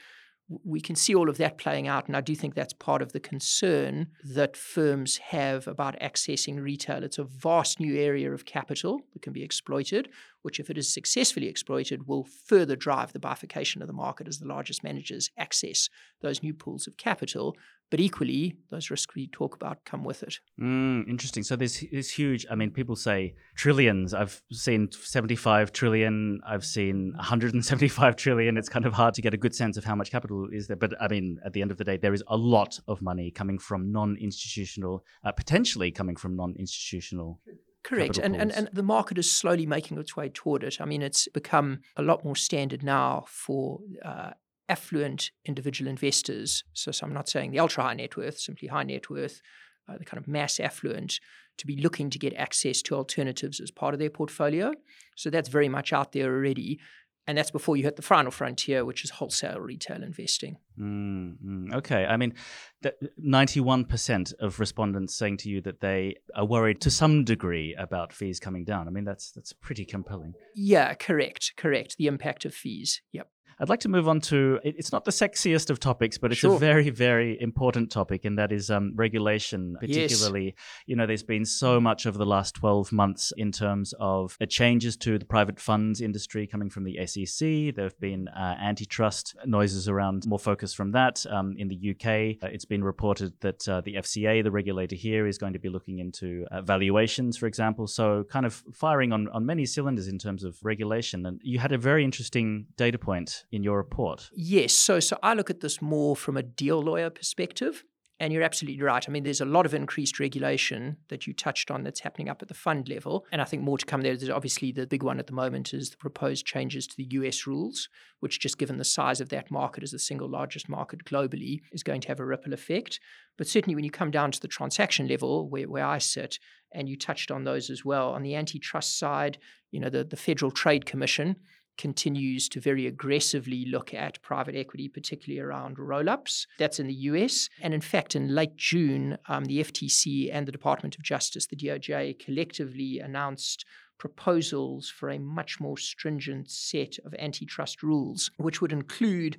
we 0.48 0.80
can 0.80 0.96
see 0.96 1.16
all 1.16 1.30
of 1.30 1.38
that 1.38 1.58
playing 1.58 1.88
out. 1.88 2.08
And 2.08 2.16
I 2.16 2.22
do 2.22 2.36
think 2.36 2.54
that's 2.54 2.74
part 2.74 3.02
of 3.02 3.14
the 3.14 3.20
concern 3.20 4.08
that 4.24 4.56
firms 4.56 5.18
have 5.18 5.68
about 5.68 6.00
accessing 6.00 6.62
retail. 6.62 7.04
It's 7.04 7.18
a 7.18 7.24
vast 7.24 7.80
new 7.80 7.96
area 8.00 8.32
of 8.32 8.46
capital 8.46 9.02
that 9.14 9.24
can 9.24 9.34
be 9.34 9.44
exploited, 9.44 10.10
which, 10.44 10.60
if 10.60 10.70
it 10.70 10.78
is 10.78 10.94
successfully 10.94 11.48
exploited, 11.48 12.08
will 12.08 12.24
further 12.24 12.76
drive 12.76 13.12
the 13.12 13.20
bifurcation 13.20 13.82
of 13.82 13.88
the 13.88 13.94
market 13.94 14.28
as 14.28 14.38
the 14.38 14.48
largest 14.48 14.84
managers 14.84 15.32
access 15.38 15.90
those 16.22 16.44
new 16.44 16.54
pools 16.54 16.86
of 16.86 16.98
capital. 16.98 17.56
But 17.96 18.02
equally, 18.02 18.58
those 18.72 18.90
risks 18.90 19.16
we 19.16 19.28
talk 19.28 19.56
about 19.56 19.86
come 19.86 20.04
with 20.04 20.22
it. 20.22 20.42
Mm, 20.60 21.08
interesting. 21.08 21.44
So 21.44 21.56
there's 21.56 21.82
this 21.94 22.10
huge. 22.10 22.46
I 22.52 22.56
mean, 22.56 22.72
people 22.72 22.98
say 22.98 23.36
trillions. 23.56 24.14
I've 24.14 24.42
seen 24.52 24.92
75 24.92 25.72
trillion. 25.72 26.42
I've 26.46 26.66
seen 26.66 27.14
175 27.16 28.18
trillion. 28.18 28.58
It's 28.58 28.68
kind 28.68 28.86
of 28.86 28.92
hard 28.92 29.14
to 29.14 29.22
get 29.22 29.34
a 29.34 29.38
good 29.38 29.56
sense 29.56 29.78
of 29.78 29.86
how 29.86 29.96
much 29.96 30.12
capital 30.12 30.50
is 30.52 30.68
there. 30.68 30.76
But 30.76 31.02
I 31.02 31.08
mean, 31.08 31.38
at 31.46 31.54
the 31.54 31.62
end 31.62 31.72
of 31.72 31.78
the 31.78 31.86
day, 31.86 31.96
there 31.96 32.14
is 32.14 32.22
a 32.28 32.36
lot 32.36 32.78
of 32.90 33.02
money 33.02 33.32
coming 33.32 33.58
from 33.58 33.94
non-institutional, 33.94 35.06
uh, 35.24 35.32
potentially 35.32 35.90
coming 35.90 36.18
from 36.18 36.36
non-institutional 36.36 37.40
Correct. 37.86 38.18
And, 38.18 38.36
and, 38.36 38.52
and 38.52 38.68
the 38.74 38.82
market 38.82 39.20
is 39.20 39.32
slowly 39.32 39.68
making 39.68 40.00
its 40.00 40.18
way 40.18 40.28
toward 40.28 40.64
it. 40.64 40.82
I 40.82 40.86
mean, 40.86 41.04
it's 41.04 41.28
become 41.28 41.82
a 41.96 42.02
lot 42.02 42.26
more 42.26 42.36
standard 42.36 42.84
now 42.84 43.26
for 43.28 43.80
uh, 44.04 44.32
affluent 44.68 45.32
individual 45.46 45.90
investors. 45.90 46.64
So, 46.74 46.92
so, 46.92 47.06
I'm 47.06 47.14
not 47.14 47.30
saying 47.30 47.52
the 47.52 47.60
ultra 47.60 47.84
high 47.84 47.94
net 47.94 48.18
worth, 48.18 48.40
simply 48.40 48.68
high 48.68 48.84
net 48.84 49.10
worth, 49.10 49.42
uh, 49.88 49.98
the 49.98 50.06
kind 50.06 50.22
of 50.22 50.28
mass 50.28 50.60
affluent, 50.60 51.20
to 51.58 51.68
be 51.68 51.78
looking 51.78 52.10
to 52.10 52.20
get 52.20 52.34
access 52.34 52.82
to 52.84 52.96
alternatives 52.96 53.60
as 53.60 53.72
part 53.72 53.94
of 53.94 54.00
their 54.00 54.10
portfolio. 54.10 54.74
So 55.16 55.30
that's 55.30 55.50
very 55.50 55.70
much 55.70 55.94
out 55.94 56.12
there 56.12 56.34
already. 56.34 56.80
And 57.28 57.38
that's 57.38 57.50
before 57.50 57.76
you 57.76 57.84
hit 57.84 57.96
the 57.96 58.04
final 58.04 58.30
frontier, 58.30 58.86
which 58.86 59.04
is 59.04 59.10
wholesale 59.10 59.60
retail 59.60 60.04
investing. 60.04 60.58
Mm, 60.80 61.74
okay. 61.74 62.06
I 62.06 62.18
mean, 62.18 62.36
91% 62.84 64.34
of 64.40 64.60
respondents 64.60 65.16
saying 65.16 65.38
to 65.38 65.50
you 65.50 65.60
that 65.62 65.82
they 65.82 66.18
are 66.36 66.46
worried 66.46 66.82
to 66.82 66.92
some 66.92 67.24
degree 67.24 67.74
about 67.80 68.14
fees 68.14 68.40
coming 68.40 68.64
down. 68.64 68.88
I 68.88 68.92
mean, 68.92 69.06
that's 69.06 69.32
that's 69.32 69.54
pretty 69.54 69.86
compelling. 69.86 70.34
Yeah, 70.54 70.94
correct. 70.94 71.54
Correct. 71.58 71.98
The 71.98 72.06
impact 72.06 72.46
of 72.46 72.54
fees. 72.54 73.02
Yep. 73.12 73.28
I'd 73.60 73.70
like 73.70 73.80
to 73.82 73.90
move 73.90 74.08
on 74.08 74.20
to 74.22 74.60
it's 74.64 74.92
not 74.92 75.06
the 75.06 75.12
sexiest 75.12 75.70
of 75.70 75.80
topics, 75.80 76.18
but 76.18 76.32
it's 76.32 76.42
sure. 76.42 76.56
a 76.56 76.60
very, 76.60 76.90
very 76.90 77.40
important 77.40 77.90
topic, 77.90 78.26
and 78.26 78.38
that 78.38 78.52
is 78.52 78.70
um, 78.70 78.92
regulation. 78.96 79.78
Particularly, 79.80 80.46
yes. 80.46 80.54
you 80.88 80.96
know, 80.98 81.06
there's 81.06 81.24
been 81.24 81.46
so 81.46 81.80
much 81.80 82.06
over 82.06 82.18
the 82.18 82.26
last 82.26 82.56
12 82.56 82.92
months 82.92 83.32
in 83.38 83.54
terms 83.54 83.94
of 84.00 84.38
uh, 84.42 84.46
changes 84.46 84.98
to 84.98 85.18
the 85.18 85.26
private 85.26 85.60
funds 85.60 86.02
industry 86.02 86.48
coming 86.48 86.70
from 86.70 86.84
the 86.84 87.06
SEC. 87.06 87.76
There 87.76 87.86
have 87.86 88.00
been 88.00 88.28
uh, 88.28 88.56
antitrust 88.60 89.36
noises 89.46 89.88
around 89.88 90.28
more 90.28 90.40
focus 90.40 90.74
from 90.74 90.92
that. 90.92 91.26
Um, 91.30 91.56
in 91.58 91.70
the 91.70 91.92
UK, 91.92 92.44
uh, 92.44 92.52
it's 92.52 92.66
been 92.66 92.84
reported 92.84 93.34
that 93.40 93.68
uh, 93.70 93.80
the 93.82 93.96
FCA, 93.96 94.44
the 94.44 94.52
regulator 94.52 94.98
here, 94.98 95.28
is 95.28 95.38
going 95.38 95.54
to 95.54 95.60
be 95.60 95.70
looking 95.70 96.00
into 96.00 96.46
uh, 96.52 96.62
valuations, 96.62 97.38
for 97.38 97.48
example. 97.48 97.88
So, 97.88 98.26
kind 98.30 98.46
of 98.46 98.64
firing 98.74 99.14
on, 99.14 99.30
on 99.30 99.46
many 99.46 99.66
cylinders 99.66 100.10
in 100.10 100.20
terms 100.20 100.44
of 100.44 100.58
regulation. 100.62 101.26
And 101.26 101.40
you 101.42 101.60
had 101.60 101.72
a 101.72 101.78
very 101.78 102.04
interesting 102.04 102.66
data 102.76 102.98
point 102.98 103.45
in 103.52 103.64
your 103.64 103.78
report. 103.78 104.30
Yes. 104.34 104.74
So, 104.74 105.00
so 105.00 105.18
I 105.24 105.34
look 105.34 105.50
at 105.50 105.62
this 105.62 105.82
more 105.82 106.16
from 106.16 106.38
a 106.38 106.44
deal 106.44 106.82
lawyer 106.82 107.10
perspective. 107.10 107.84
And 108.18 108.32
you're 108.32 108.44
absolutely 108.44 108.82
right. 108.82 109.04
I 109.06 109.12
mean, 109.12 109.24
there's 109.24 109.42
a 109.42 109.46
lot 109.46 109.66
of 109.66 109.74
increased 109.74 110.22
regulation 110.22 110.96
that 111.10 111.28
you 111.28 111.34
touched 111.34 111.70
on 111.70 111.84
that's 111.84 112.00
happening 112.00 112.30
up 112.30 112.42
at 112.42 112.48
the 112.48 112.54
fund 112.54 112.88
level. 112.88 113.26
And 113.30 113.42
I 113.42 113.46
think 113.46 113.62
more 113.62 113.78
to 113.78 113.86
come 113.86 114.02
there. 114.02 114.16
There's 114.16 114.30
obviously 114.30 114.72
the 114.72 114.88
big 114.88 115.04
one 115.04 115.20
at 115.20 115.28
the 115.28 115.34
moment 115.34 115.74
is 115.74 115.90
the 115.90 115.98
proposed 115.98 116.46
changes 116.46 116.88
to 116.88 116.96
the 116.96 117.08
US 117.12 117.46
rules, 117.46 117.90
which, 118.22 118.40
just 118.40 118.58
given 118.58 118.78
the 118.78 118.86
size 118.86 119.20
of 119.20 119.30
that 119.30 119.52
market 119.52 119.84
as 119.84 119.92
the 119.92 120.00
single 120.00 120.30
largest 120.30 120.70
market 120.70 121.04
globally, 121.04 121.60
is 121.74 121.84
going 121.84 122.00
to 122.02 122.08
have 122.08 122.22
a 122.22 122.26
ripple 122.26 122.54
effect. 122.54 123.02
But 123.38 123.48
certainly 123.48 123.76
when 123.76 123.84
you 123.84 123.92
come 123.92 124.12
down 124.12 124.32
to 124.32 124.40
the 124.40 124.48
transaction 124.48 125.10
level, 125.10 125.50
where, 125.50 125.68
where 125.68 125.86
I 125.86 125.98
sit, 125.98 126.40
and 126.74 126.88
you 126.88 126.98
touched 126.98 127.32
on 127.32 127.44
those 127.44 127.70
as 127.70 127.84
well, 127.84 128.12
on 128.12 128.24
the 128.24 128.36
antitrust 128.36 128.98
side, 128.98 129.40
you 129.72 129.80
know, 129.82 129.90
the, 129.90 130.06
the 130.06 130.16
Federal 130.16 130.52
Trade 130.52 130.86
Commission 130.86 131.36
continues 131.78 132.48
to 132.50 132.60
very 132.60 132.88
aggressively 132.88 133.66
look 133.66 133.94
at 133.94 134.22
private 134.22 134.56
equity, 134.56 134.88
particularly 134.88 135.40
around 135.40 135.80
roll 135.80 136.10
ups. 136.10 136.48
That's 136.58 136.80
in 136.80 136.88
the 136.88 136.94
US. 136.94 137.50
And 137.62 137.74
in 137.74 137.82
fact, 137.82 138.16
in 138.16 138.34
late 138.34 138.56
June, 138.56 139.18
um, 139.28 139.46
the 139.46 139.64
FTC 139.64 140.30
and 140.32 140.48
the 140.48 140.52
Department 140.52 140.96
of 140.96 141.04
Justice, 141.04 141.48
the 141.48 141.56
DOJ, 141.56 142.20
collectively 142.20 143.00
announced 143.00 143.66
proposals 143.98 144.90
for 144.90 145.10
a 145.10 145.20
much 145.20 145.60
more 145.60 145.78
stringent 145.78 146.50
set 146.50 146.98
of 147.06 147.14
antitrust 147.18 147.82
rules, 147.82 148.30
which 148.38 148.62
would 148.62 148.74
include 148.74 149.38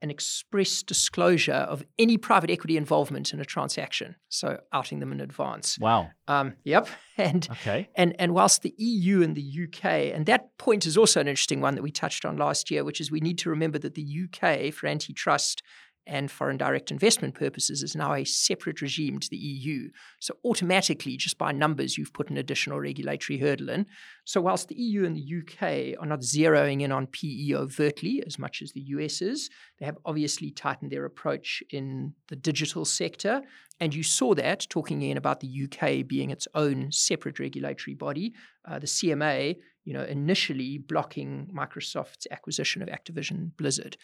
an 0.00 0.10
express 0.10 0.82
disclosure 0.82 1.52
of 1.52 1.82
any 1.98 2.16
private 2.16 2.50
equity 2.50 2.76
involvement 2.76 3.32
in 3.32 3.40
a 3.40 3.44
transaction. 3.44 4.16
So 4.28 4.58
outing 4.72 5.00
them 5.00 5.12
in 5.12 5.20
advance. 5.20 5.78
Wow. 5.78 6.10
Um, 6.26 6.54
yep. 6.64 6.88
And 7.20 7.48
okay. 7.50 7.88
And 7.96 8.14
and 8.20 8.32
whilst 8.32 8.62
the 8.62 8.72
EU 8.78 9.22
and 9.22 9.34
the 9.34 9.64
UK, 9.64 10.14
and 10.14 10.24
that 10.26 10.56
point 10.56 10.86
is 10.86 10.96
also 10.96 11.20
an 11.20 11.26
interesting 11.26 11.60
one 11.60 11.74
that 11.74 11.82
we 11.82 11.90
touched 11.90 12.24
on 12.24 12.36
last 12.36 12.70
year, 12.70 12.84
which 12.84 13.00
is 13.00 13.10
we 13.10 13.18
need 13.18 13.38
to 13.38 13.50
remember 13.50 13.76
that 13.80 13.94
the 13.96 14.22
UK 14.22 14.72
for 14.72 14.86
antitrust 14.86 15.60
and 16.08 16.30
foreign 16.30 16.56
direct 16.56 16.90
investment 16.90 17.34
purposes 17.34 17.82
is 17.82 17.94
now 17.94 18.14
a 18.14 18.24
separate 18.24 18.80
regime 18.80 19.18
to 19.20 19.28
the 19.28 19.36
EU. 19.36 19.90
So 20.20 20.34
automatically, 20.44 21.16
just 21.18 21.36
by 21.36 21.52
numbers, 21.52 21.98
you've 21.98 22.14
put 22.14 22.30
an 22.30 22.38
additional 22.38 22.80
regulatory 22.80 23.38
hurdle 23.38 23.68
in. 23.68 23.86
So 24.24 24.40
whilst 24.40 24.68
the 24.68 24.74
EU 24.74 25.04
and 25.04 25.14
the 25.14 25.38
UK 25.38 26.00
are 26.00 26.06
not 26.06 26.20
zeroing 26.20 26.80
in 26.80 26.90
on 26.90 27.06
PE 27.06 27.52
overtly 27.54 28.22
as 28.26 28.38
much 28.38 28.62
as 28.62 28.72
the 28.72 28.80
US 28.80 29.20
is, 29.20 29.50
they 29.78 29.86
have 29.86 29.98
obviously 30.06 30.50
tightened 30.50 30.90
their 30.90 31.04
approach 31.04 31.62
in 31.70 32.14
the 32.28 32.36
digital 32.36 32.86
sector. 32.86 33.42
And 33.78 33.94
you 33.94 34.02
saw 34.02 34.34
that 34.34 34.66
talking 34.70 35.02
in 35.02 35.18
about 35.18 35.40
the 35.40 35.64
UK 35.64 36.06
being 36.06 36.30
its 36.30 36.48
own 36.54 36.90
separate 36.90 37.38
regulatory 37.38 37.94
body, 37.94 38.34
uh, 38.64 38.78
the 38.78 38.86
CMA, 38.86 39.56
you 39.84 39.92
know, 39.92 40.04
initially 40.04 40.78
blocking 40.78 41.48
Microsoft's 41.54 42.26
acquisition 42.30 42.82
of 42.82 42.88
Activision 42.88 43.56
Blizzard. 43.56 43.96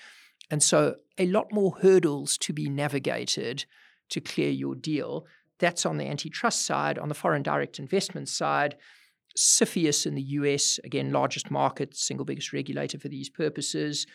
And 0.51 0.63
so, 0.63 0.97
a 1.19 1.27
lot 1.27 1.53
more 1.53 1.77
hurdles 1.81 2.37
to 2.39 2.53
be 2.53 2.69
navigated 2.69 3.65
to 4.11 4.21
clear 4.21 4.51
your 4.51 4.75
deal. 4.75 5.27
That's 5.59 5.87
on 5.87 5.97
the 5.97 6.07
antitrust 6.07 6.67
side. 6.67 6.99
On 6.99 7.09
the 7.09 7.15
foreign 7.15 7.43
direct 7.43 7.79
investment 7.79 8.29
side, 8.29 8.77
CFIUS 9.37 10.07
in 10.07 10.15
the 10.15 10.23
US, 10.23 10.79
again, 10.85 11.13
largest 11.13 11.51
market, 11.51 11.97
single 11.97 12.25
biggest 12.25 12.53
regulator 12.53 12.99
for 12.99 13.09
these 13.09 13.29
purposes, 13.29 14.07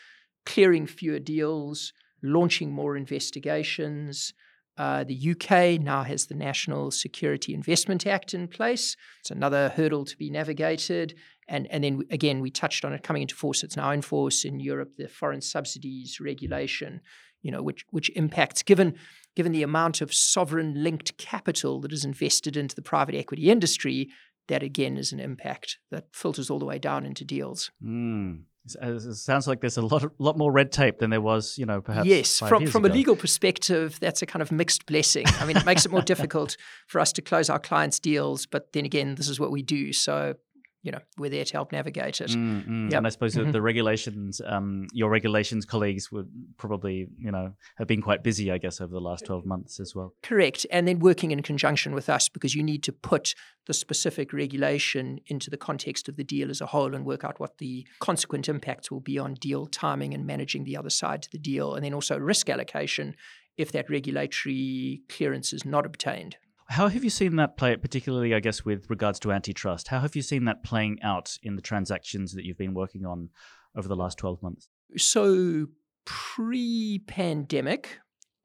clearing 0.46 0.88
fewer 0.88 1.20
deals, 1.20 1.94
launching 2.22 2.72
more 2.72 2.96
investigations. 2.96 4.34
Uh, 4.78 5.04
the 5.04 5.32
UK 5.32 5.82
now 5.82 6.04
has 6.04 6.28
the 6.28 6.36
National 6.36 6.90
Security 6.90 7.54
Investment 7.54 8.08
Act 8.08 8.34
in 8.34 8.48
place. 8.48 8.96
It's 9.20 9.32
another 9.32 9.70
hurdle 9.70 10.06
to 10.06 10.18
be 10.18 10.30
navigated. 10.30 11.16
And, 11.50 11.68
and 11.72 11.84
then 11.84 12.04
again, 12.12 12.42
we 12.42 12.52
touched 12.52 12.86
on 12.86 12.94
it 12.94 13.04
coming 13.04 13.24
into 13.24 13.36
force. 13.36 13.64
It's 13.64 13.76
now 13.76 13.92
in 13.92 14.02
force 14.02 14.46
in 14.46 14.60
Europe, 14.60 14.96
the 14.98 15.08
foreign 15.08 15.42
subsidies 15.42 16.20
regulation, 16.22 17.02
you 17.42 17.52
know, 17.52 17.64
which 17.64 17.86
which 17.90 18.10
impacts 18.16 18.64
given 18.64 18.96
given 19.36 19.52
the 19.52 19.64
amount 19.64 20.02
of 20.02 20.14
sovereign 20.14 20.84
linked 20.84 21.18
capital 21.18 21.82
that 21.82 21.92
is 21.92 22.06
invested 22.06 22.56
into 22.56 22.76
the 22.76 22.82
private 22.82 23.16
equity 23.16 23.50
industry, 23.50 24.10
that 24.48 24.64
again 24.64 24.98
is 24.98 25.12
an 25.12 25.20
impact 25.20 25.78
that 25.92 26.06
filters 26.14 26.50
all 26.50 26.60
the 26.60 26.66
way 26.66 26.78
down 26.78 27.06
into 27.06 27.26
deals. 27.26 27.72
Mm. 27.84 28.44
It 28.66 29.16
sounds 29.16 29.48
like 29.48 29.62
there's 29.62 29.78
a 29.78 29.82
lot, 29.82 30.04
of, 30.04 30.12
lot 30.20 30.38
more 30.38 30.52
red 30.52 30.72
tape 30.72 31.00
than 31.00 31.10
there 31.10 31.22
was, 31.22 31.58
you 31.58 31.66
know, 31.66 31.82
perhaps. 31.82 32.08
Yes, 32.08 32.40
from 32.40 32.68
from 32.68 32.86
ago. 32.86 32.94
a 32.94 32.96
legal 32.96 33.16
perspective, 33.16 33.98
that's 34.00 34.22
a 34.22 34.26
kind 34.26 34.42
of 34.42 34.52
mixed 34.52 34.86
blessing. 34.86 35.26
I 35.40 35.46
mean, 35.46 35.58
it 35.58 35.66
makes 35.66 35.86
it 35.86 35.92
more 35.92 36.02
difficult 36.14 36.58
for 36.86 37.00
us 37.00 37.12
to 37.14 37.22
close 37.22 37.50
our 37.50 37.58
clients' 37.58 38.00
deals, 38.00 38.46
but 38.46 38.74
then 38.74 38.86
again, 38.86 39.16
this 39.16 39.30
is 39.30 39.40
what 39.40 39.52
we 39.52 39.64
do. 39.64 39.94
So 39.94 40.36
you 40.82 40.92
know 40.92 41.00
we're 41.18 41.30
there 41.30 41.44
to 41.44 41.54
help 41.54 41.72
navigate 41.72 42.22
it. 42.22 42.30
Mm, 42.32 42.68
mm. 42.68 42.92
Yep. 42.92 42.98
And 42.98 43.08
I 43.08 43.10
suppose 43.10 43.36
mm-hmm. 43.36 43.52
the 43.52 43.62
regulations, 43.62 44.42
um, 44.46 44.88
your 44.94 45.10
regulations 45.10 45.66
colleagues 45.66 46.12
would 46.12 46.30
probably 46.58 47.08
you 47.18 47.32
know 47.32 47.54
have 47.78 47.88
been 47.88 48.02
quite 48.02 48.24
busy, 48.24 48.52
I 48.52 48.58
guess, 48.58 48.80
over 48.80 48.92
the 48.92 49.02
last 49.02 49.26
twelve 49.26 49.46
months 49.46 49.80
as 49.80 49.94
well. 49.94 50.14
Correct, 50.24 50.66
and 50.72 50.88
then 50.88 51.00
working 51.00 51.32
in 51.32 51.42
conjunction 51.42 51.94
with 51.94 52.10
us 52.10 52.30
because 52.30 52.56
you 52.56 52.64
need 52.64 52.84
to 52.84 52.94
put 52.94 53.36
the 53.68 53.74
specific 53.74 54.34
regulation 54.34 55.20
into 55.28 55.50
the 55.50 55.58
context 55.58 56.10
of 56.10 56.16
the 56.16 56.24
deal 56.24 56.50
as 56.50 56.62
a 56.62 56.68
whole 56.68 56.96
and 56.96 57.06
work 57.06 57.24
out 57.24 57.40
what 57.40 57.58
the 57.58 57.86
consequent 58.00 58.50
impacts 58.50 58.90
will 58.90 59.02
be 59.02 59.20
on 59.20 59.34
deal 59.36 59.68
timing 59.68 60.14
and 60.14 60.26
managing 60.26 60.64
the 60.64 60.78
other 60.78 60.90
side 60.90 61.22
to 61.22 61.30
the 61.32 61.38
deal, 61.38 61.76
and 61.76 61.84
then 61.84 61.94
also 61.94 62.18
risk 62.18 62.50
allocation 62.50 63.16
if 63.58 63.74
that 63.74 63.90
regulatory 63.90 65.02
clearance 65.10 65.52
is 65.52 65.66
not 65.66 65.86
obtained. 65.86 66.38
How 66.70 66.88
have 66.88 67.04
you 67.04 67.10
seen 67.10 67.36
that 67.38 67.58
play, 67.58 67.76
particularly, 67.78 68.36
I 68.36 68.40
guess, 68.40 68.64
with 68.64 68.92
regards 68.92 69.20
to 69.22 69.32
antitrust? 69.32 69.88
How 69.88 70.02
have 70.02 70.16
you 70.16 70.22
seen 70.22 70.46
that 70.46 70.64
playing 70.64 71.00
out 71.02 71.36
in 71.42 71.56
the 71.56 71.64
transactions 71.64 72.34
that 72.34 72.46
you've 72.46 72.60
been 72.60 72.76
working 72.76 73.08
on 73.08 73.30
over 73.76 73.88
the 73.88 73.96
last 73.96 74.20
12 74.20 74.44
months? 74.44 74.70
So, 74.96 75.66
pre 76.06 77.00
pandemic, 77.08 77.98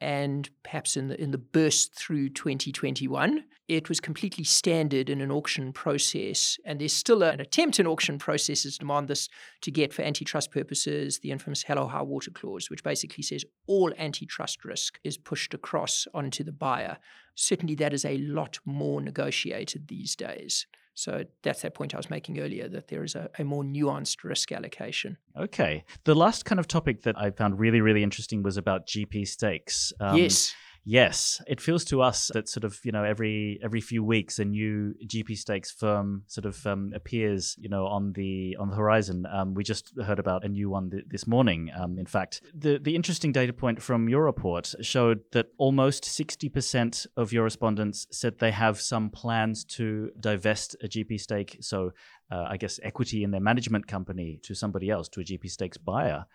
and 0.04 0.50
perhaps 0.62 0.98
in 0.98 1.08
the 1.08 1.18
in 1.18 1.30
the 1.30 1.38
burst 1.38 1.94
through 1.94 2.28
2021, 2.28 3.42
it 3.68 3.88
was 3.88 4.00
completely 4.00 4.44
standard 4.44 5.08
in 5.08 5.22
an 5.22 5.30
auction 5.30 5.72
process. 5.72 6.58
And 6.66 6.78
there's 6.78 6.92
still 6.92 7.22
an 7.22 7.40
attempt 7.40 7.80
in 7.80 7.86
auction 7.86 8.18
processes 8.18 8.74
to 8.74 8.80
demand 8.80 9.08
this 9.08 9.30
to 9.62 9.70
get 9.70 9.94
for 9.94 10.02
antitrust 10.02 10.50
purposes 10.50 11.20
the 11.20 11.30
infamous 11.30 11.62
Hell 11.62 11.78
or 11.78 11.88
High 11.88 12.02
Water 12.02 12.30
clause, 12.30 12.68
which 12.68 12.84
basically 12.84 13.22
says 13.22 13.46
all 13.66 13.94
antitrust 13.96 14.62
risk 14.66 15.00
is 15.04 15.16
pushed 15.16 15.54
across 15.54 16.06
onto 16.12 16.44
the 16.44 16.52
buyer. 16.52 16.98
Certainly, 17.34 17.76
that 17.76 17.94
is 17.94 18.04
a 18.04 18.18
lot 18.18 18.58
more 18.66 19.00
negotiated 19.00 19.88
these 19.88 20.14
days. 20.14 20.66
So 20.94 21.24
that's 21.42 21.62
that 21.62 21.74
point 21.74 21.92
I 21.94 21.96
was 21.96 22.08
making 22.08 22.38
earlier 22.38 22.68
that 22.68 22.88
there 22.88 23.02
is 23.02 23.14
a, 23.14 23.28
a, 23.38 23.44
more 23.44 23.64
nuanced 23.64 24.22
risk 24.22 24.52
allocation. 24.52 25.16
Okay. 25.36 25.84
The 26.04 26.14
last 26.14 26.44
kind 26.44 26.60
of 26.60 26.68
topic 26.68 27.02
that 27.02 27.18
I 27.18 27.30
found 27.30 27.58
really, 27.58 27.80
really 27.80 28.02
interesting 28.02 28.42
was 28.42 28.56
about 28.56 28.86
GP 28.86 29.26
stakes. 29.26 29.92
Um, 30.00 30.16
yes. 30.16 30.54
Yes, 30.86 31.40
it 31.46 31.62
feels 31.62 31.82
to 31.86 32.02
us 32.02 32.30
that 32.34 32.46
sort 32.46 32.64
of 32.64 32.78
you 32.84 32.92
know 32.92 33.04
every 33.04 33.58
every 33.62 33.80
few 33.80 34.04
weeks 34.04 34.38
a 34.38 34.44
new 34.44 34.94
GP 35.06 35.34
stakes 35.38 35.70
firm 35.70 36.24
sort 36.26 36.44
of 36.44 36.66
um, 36.66 36.92
appears 36.94 37.56
you 37.58 37.70
know 37.70 37.86
on 37.86 38.12
the 38.12 38.54
on 38.60 38.68
the 38.68 38.76
horizon. 38.76 39.24
Um, 39.32 39.54
we 39.54 39.64
just 39.64 39.94
heard 40.04 40.18
about 40.18 40.44
a 40.44 40.48
new 40.48 40.68
one 40.68 40.90
th- 40.90 41.04
this 41.08 41.26
morning. 41.26 41.70
Um, 41.74 41.98
in 41.98 42.04
fact, 42.04 42.42
the 42.54 42.78
the 42.78 42.94
interesting 42.94 43.32
data 43.32 43.54
point 43.54 43.80
from 43.80 44.10
your 44.10 44.24
report 44.24 44.74
showed 44.82 45.20
that 45.32 45.46
almost 45.56 46.04
sixty 46.04 46.50
percent 46.50 47.06
of 47.16 47.32
your 47.32 47.44
respondents 47.44 48.06
said 48.10 48.38
they 48.38 48.50
have 48.50 48.78
some 48.78 49.08
plans 49.08 49.64
to 49.76 50.10
divest 50.20 50.76
a 50.82 50.86
GP 50.86 51.18
stake. 51.18 51.56
So 51.62 51.92
uh, 52.30 52.44
I 52.50 52.58
guess 52.58 52.78
equity 52.82 53.24
in 53.24 53.30
their 53.30 53.40
management 53.40 53.86
company 53.86 54.38
to 54.42 54.54
somebody 54.54 54.90
else, 54.90 55.08
to 55.10 55.20
a 55.20 55.24
GP 55.24 55.50
stakes 55.50 55.78
buyer. 55.78 56.26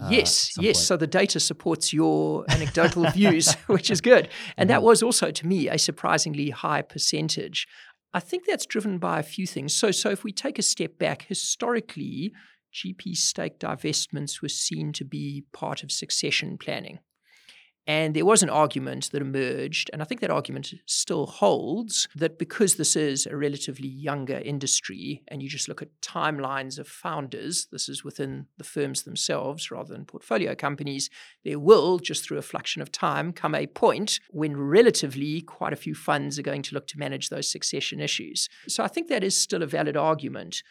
Uh, 0.00 0.08
yes, 0.10 0.52
yes. 0.58 0.76
Point. 0.76 0.86
So 0.86 0.96
the 0.96 1.06
data 1.06 1.40
supports 1.40 1.92
your 1.92 2.44
anecdotal 2.48 3.10
views, 3.10 3.54
which 3.66 3.90
is 3.90 4.00
good. 4.00 4.28
And 4.56 4.68
that 4.68 4.78
mm-hmm. 4.78 4.86
was 4.86 5.02
also, 5.02 5.30
to 5.30 5.46
me, 5.46 5.68
a 5.68 5.78
surprisingly 5.78 6.50
high 6.50 6.82
percentage. 6.82 7.66
I 8.12 8.20
think 8.20 8.44
that's 8.46 8.66
driven 8.66 8.98
by 8.98 9.18
a 9.18 9.22
few 9.22 9.46
things. 9.46 9.74
So, 9.74 9.90
so 9.90 10.10
if 10.10 10.24
we 10.24 10.32
take 10.32 10.58
a 10.58 10.62
step 10.62 10.98
back, 10.98 11.22
historically, 11.22 12.32
GP 12.72 13.16
stake 13.16 13.58
divestments 13.58 14.42
were 14.42 14.48
seen 14.48 14.92
to 14.94 15.04
be 15.04 15.44
part 15.52 15.82
of 15.82 15.90
succession 15.90 16.58
planning. 16.58 16.98
And 17.88 18.16
there 18.16 18.26
was 18.26 18.42
an 18.42 18.50
argument 18.50 19.10
that 19.12 19.22
emerged, 19.22 19.90
and 19.92 20.02
I 20.02 20.04
think 20.04 20.20
that 20.20 20.30
argument 20.30 20.74
still 20.86 21.26
holds, 21.26 22.08
that 22.16 22.36
because 22.36 22.74
this 22.74 22.96
is 22.96 23.26
a 23.26 23.36
relatively 23.36 23.86
younger 23.86 24.38
industry, 24.38 25.22
and 25.28 25.40
you 25.40 25.48
just 25.48 25.68
look 25.68 25.82
at 25.82 26.00
timelines 26.00 26.80
of 26.80 26.88
founders, 26.88 27.68
this 27.70 27.88
is 27.88 28.02
within 28.02 28.46
the 28.58 28.64
firms 28.64 29.04
themselves 29.04 29.70
rather 29.70 29.94
than 29.94 30.04
portfolio 30.04 30.56
companies, 30.56 31.08
there 31.44 31.60
will, 31.60 32.00
just 32.00 32.24
through 32.24 32.40
effluxion 32.40 32.82
of 32.82 32.90
time, 32.90 33.32
come 33.32 33.54
a 33.54 33.68
point 33.68 34.18
when 34.30 34.56
relatively 34.56 35.40
quite 35.40 35.72
a 35.72 35.76
few 35.76 35.94
funds 35.94 36.40
are 36.40 36.42
going 36.42 36.62
to 36.62 36.74
look 36.74 36.88
to 36.88 36.98
manage 36.98 37.28
those 37.28 37.48
succession 37.48 38.00
issues. 38.00 38.48
So 38.66 38.82
I 38.82 38.88
think 38.88 39.06
that 39.08 39.22
is 39.22 39.36
still 39.36 39.62
a 39.62 39.66
valid 39.66 39.96
argument. 39.96 40.64